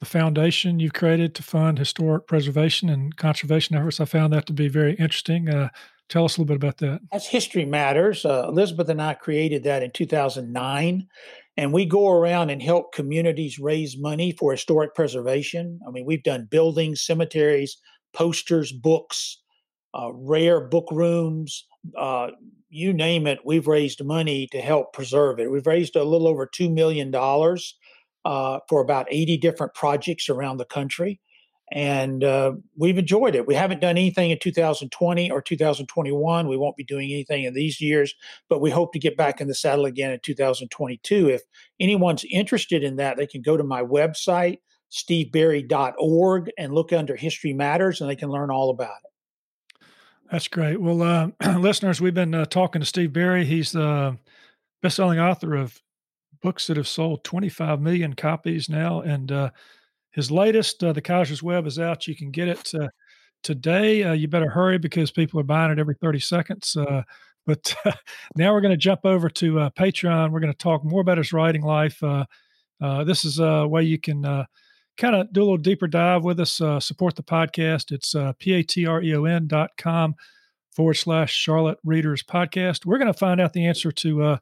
the 0.00 0.06
foundation 0.06 0.80
you've 0.80 0.92
created 0.92 1.34
to 1.34 1.42
fund 1.42 1.78
historic 1.78 2.26
preservation 2.26 2.88
and 2.88 3.16
conservation 3.16 3.76
efforts? 3.76 4.00
I 4.00 4.04
found 4.04 4.32
that 4.32 4.46
to 4.46 4.52
be 4.52 4.68
very 4.68 4.94
interesting. 4.94 5.48
Uh, 5.48 5.68
Tell 6.12 6.26
us 6.26 6.36
a 6.36 6.42
little 6.42 6.54
bit 6.54 6.62
about 6.62 6.76
that. 6.78 7.00
That's 7.10 7.26
History 7.26 7.64
Matters. 7.64 8.26
Uh, 8.26 8.46
Elizabeth 8.46 8.90
and 8.90 9.00
I 9.00 9.14
created 9.14 9.64
that 9.64 9.82
in 9.82 9.90
2009. 9.92 11.08
And 11.56 11.72
we 11.72 11.86
go 11.86 12.10
around 12.10 12.50
and 12.50 12.62
help 12.62 12.92
communities 12.92 13.58
raise 13.58 13.96
money 13.96 14.32
for 14.32 14.52
historic 14.52 14.94
preservation. 14.94 15.80
I 15.88 15.90
mean, 15.90 16.04
we've 16.04 16.22
done 16.22 16.48
buildings, 16.50 17.00
cemeteries, 17.00 17.78
posters, 18.12 18.72
books, 18.72 19.40
uh, 19.94 20.10
rare 20.12 20.60
book 20.60 20.88
rooms, 20.92 21.66
uh, 21.96 22.30
you 22.70 22.92
name 22.92 23.26
it. 23.26 23.40
We've 23.44 23.66
raised 23.66 24.04
money 24.04 24.46
to 24.52 24.60
help 24.60 24.92
preserve 24.92 25.38
it. 25.38 25.50
We've 25.50 25.66
raised 25.66 25.96
a 25.96 26.04
little 26.04 26.28
over 26.28 26.46
$2 26.46 26.72
million 26.72 27.14
uh, 28.24 28.60
for 28.68 28.80
about 28.80 29.06
80 29.10 29.36
different 29.38 29.74
projects 29.74 30.28
around 30.28 30.56
the 30.58 30.64
country 30.64 31.20
and 31.72 32.22
uh, 32.22 32.52
we've 32.76 32.98
enjoyed 32.98 33.34
it. 33.34 33.46
We 33.46 33.54
haven't 33.54 33.80
done 33.80 33.96
anything 33.96 34.30
in 34.30 34.38
2020 34.38 35.30
or 35.30 35.40
2021. 35.40 36.46
We 36.46 36.56
won't 36.58 36.76
be 36.76 36.84
doing 36.84 37.10
anything 37.10 37.44
in 37.44 37.54
these 37.54 37.80
years, 37.80 38.14
but 38.50 38.60
we 38.60 38.70
hope 38.70 38.92
to 38.92 38.98
get 38.98 39.16
back 39.16 39.40
in 39.40 39.48
the 39.48 39.54
saddle 39.54 39.86
again 39.86 40.10
in 40.10 40.20
2022. 40.22 41.30
If 41.30 41.42
anyone's 41.80 42.24
interested 42.30 42.84
in 42.84 42.96
that, 42.96 43.16
they 43.16 43.26
can 43.26 43.40
go 43.40 43.56
to 43.56 43.64
my 43.64 43.82
website, 43.82 44.58
steveberry.org, 44.90 46.50
and 46.58 46.74
look 46.74 46.92
under 46.92 47.16
History 47.16 47.54
Matters, 47.54 48.02
and 48.02 48.10
they 48.10 48.16
can 48.16 48.28
learn 48.28 48.50
all 48.50 48.68
about 48.68 48.96
it. 49.02 49.11
That's 50.32 50.48
great. 50.48 50.80
Well, 50.80 51.02
uh, 51.02 51.28
listeners, 51.58 52.00
we've 52.00 52.14
been 52.14 52.34
uh, 52.34 52.46
talking 52.46 52.80
to 52.80 52.86
Steve 52.86 53.12
Berry. 53.12 53.44
He's 53.44 53.72
the 53.72 54.16
best-selling 54.80 55.18
author 55.20 55.54
of 55.54 55.78
books 56.40 56.66
that 56.66 56.78
have 56.78 56.88
sold 56.88 57.22
25 57.22 57.82
million 57.82 58.14
copies 58.14 58.70
now, 58.70 59.02
and 59.02 59.30
uh, 59.30 59.50
his 60.10 60.30
latest, 60.30 60.82
uh, 60.82 60.94
The 60.94 61.02
Kaiser's 61.02 61.42
Web, 61.42 61.66
is 61.66 61.78
out. 61.78 62.08
You 62.08 62.16
can 62.16 62.30
get 62.30 62.48
it 62.48 62.72
uh, 62.74 62.88
today. 63.42 64.04
Uh, 64.04 64.14
you 64.14 64.26
better 64.26 64.48
hurry 64.48 64.78
because 64.78 65.10
people 65.10 65.38
are 65.38 65.44
buying 65.44 65.70
it 65.70 65.78
every 65.78 65.96
30 66.00 66.20
seconds. 66.20 66.78
But 67.44 67.74
now 68.36 68.54
we're 68.54 68.62
going 68.62 68.72
to 68.72 68.78
jump 68.78 69.00
over 69.04 69.28
to 69.28 69.54
Patreon. 69.78 70.30
We're 70.30 70.40
going 70.40 70.52
to 70.52 70.58
talk 70.58 70.82
more 70.82 71.02
about 71.02 71.18
his 71.18 71.34
writing 71.34 71.62
life. 71.62 72.02
This 72.80 73.26
is 73.26 73.38
a 73.38 73.68
way 73.68 73.82
you 73.82 73.98
can 73.98 74.46
kind 74.96 75.14
of 75.14 75.32
do 75.32 75.40
a 75.40 75.44
little 75.44 75.56
deeper 75.56 75.86
dive 75.86 76.24
with 76.24 76.40
us, 76.40 76.60
support 76.84 77.16
the 77.16 77.22
podcast. 77.22 77.92
It's 77.92 78.14
uh, 78.14 78.32
patreon 78.40 79.48
dot 79.48 79.70
com 79.76 80.14
forward 80.70 80.94
slash 80.94 81.34
Charlotte 81.34 81.78
Readers 81.84 82.22
Podcast. 82.22 82.86
We're 82.86 82.98
going 82.98 83.12
to 83.12 83.18
find 83.18 83.40
out 83.40 83.52
the 83.52 83.66
answer 83.66 83.92
to 83.92 84.38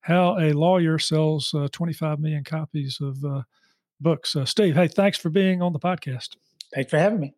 how 0.00 0.38
a 0.38 0.52
lawyer 0.52 0.98
sells 0.98 1.54
25 1.72 2.20
million 2.20 2.44
copies 2.44 2.98
of 3.00 3.44
books. 4.00 4.34
Uh, 4.36 4.44
Steve, 4.44 4.74
hey, 4.74 4.88
thanks 4.88 5.18
for 5.18 5.30
being 5.30 5.62
on 5.62 5.72
the 5.72 5.78
podcast. 5.78 6.36
Thanks 6.74 6.90
for 6.90 6.98
having 6.98 7.20
me. 7.20 7.34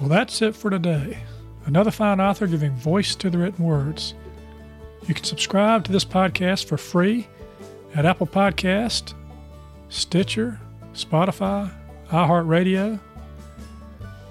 Well, 0.00 0.08
that's 0.08 0.40
it 0.40 0.56
for 0.56 0.70
today. 0.70 1.18
Another 1.66 1.90
fine 1.90 2.20
author 2.20 2.46
giving 2.46 2.74
voice 2.74 3.14
to 3.16 3.28
the 3.28 3.36
written 3.36 3.64
words. 3.64 4.14
You 5.10 5.14
can 5.14 5.24
subscribe 5.24 5.82
to 5.86 5.90
this 5.90 6.04
podcast 6.04 6.66
for 6.66 6.78
free 6.78 7.26
at 7.96 8.06
Apple 8.06 8.28
Podcast, 8.28 9.14
Stitcher, 9.88 10.60
Spotify, 10.94 11.68
iHeartRadio, 12.10 13.00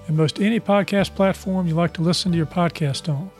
and 0.08 0.16
most 0.16 0.40
any 0.40 0.58
podcast 0.58 1.14
platform 1.14 1.66
you 1.66 1.74
like 1.74 1.92
to 1.92 2.00
listen 2.00 2.32
to 2.32 2.38
your 2.38 2.46
podcast 2.46 3.10
on. 3.10 3.30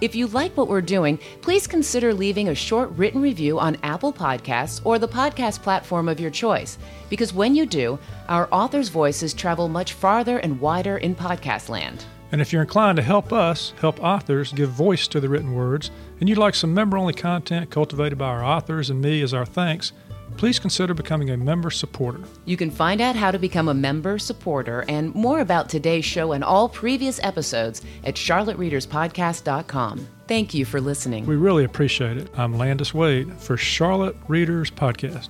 If 0.00 0.14
you 0.14 0.26
like 0.28 0.56
what 0.56 0.68
we're 0.68 0.80
doing, 0.80 1.18
please 1.42 1.66
consider 1.66 2.14
leaving 2.14 2.48
a 2.48 2.54
short 2.54 2.88
written 2.92 3.20
review 3.20 3.58
on 3.60 3.76
Apple 3.82 4.10
Podcasts 4.10 4.80
or 4.84 4.98
the 4.98 5.06
podcast 5.06 5.60
platform 5.60 6.08
of 6.08 6.18
your 6.18 6.30
choice. 6.30 6.78
Because 7.10 7.34
when 7.34 7.54
you 7.54 7.66
do, 7.66 7.98
our 8.30 8.48
authors' 8.50 8.88
voices 8.88 9.34
travel 9.34 9.68
much 9.68 9.92
farther 9.92 10.38
and 10.38 10.58
wider 10.62 10.96
in 10.96 11.14
podcast 11.14 11.68
land. 11.68 12.06
And 12.32 12.40
if 12.40 12.52
you're 12.52 12.62
inclined 12.62 12.96
to 12.96 13.02
help 13.02 13.32
us 13.32 13.74
help 13.80 14.02
authors 14.02 14.52
give 14.52 14.70
voice 14.70 15.06
to 15.08 15.20
the 15.20 15.28
written 15.28 15.54
words, 15.54 15.90
and 16.18 16.28
you'd 16.28 16.38
like 16.38 16.54
some 16.54 16.72
member 16.72 16.96
only 16.96 17.12
content 17.12 17.70
cultivated 17.70 18.18
by 18.18 18.28
our 18.28 18.42
authors 18.42 18.88
and 18.90 19.00
me 19.00 19.20
as 19.22 19.34
our 19.34 19.44
thanks, 19.44 19.92
please 20.38 20.58
consider 20.58 20.94
becoming 20.94 21.30
a 21.30 21.36
member 21.36 21.70
supporter. 21.70 22.20
You 22.46 22.56
can 22.56 22.70
find 22.70 23.00
out 23.02 23.16
how 23.16 23.30
to 23.30 23.38
become 23.38 23.68
a 23.68 23.74
member 23.74 24.18
supporter 24.18 24.84
and 24.88 25.14
more 25.14 25.40
about 25.40 25.68
today's 25.68 26.06
show 26.06 26.32
and 26.32 26.42
all 26.42 26.68
previous 26.70 27.22
episodes 27.22 27.82
at 28.04 28.14
charlottereaderspodcast.com. 28.14 30.08
Thank 30.26 30.54
you 30.54 30.64
for 30.64 30.80
listening. 30.80 31.26
We 31.26 31.36
really 31.36 31.64
appreciate 31.64 32.16
it. 32.16 32.30
I'm 32.36 32.56
Landis 32.56 32.94
Wade 32.94 33.32
for 33.34 33.58
Charlotte 33.58 34.16
Readers 34.28 34.70
Podcast. 34.70 35.28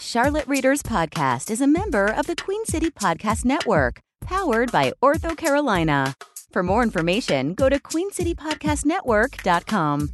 Charlotte 0.00 0.46
Readers 0.46 0.82
Podcast 0.82 1.50
is 1.50 1.60
a 1.60 1.66
member 1.66 2.06
of 2.06 2.26
the 2.26 2.36
Queen 2.36 2.64
City 2.64 2.90
Podcast 2.90 3.44
Network, 3.44 4.00
powered 4.28 4.70
by 4.70 4.92
Ortho 5.02 5.36
Carolina. 5.36 6.14
For 6.50 6.62
more 6.62 6.82
information, 6.82 7.54
go 7.54 7.68
to 7.68 7.78
queencitypodcastnetwork.com. 7.80 10.12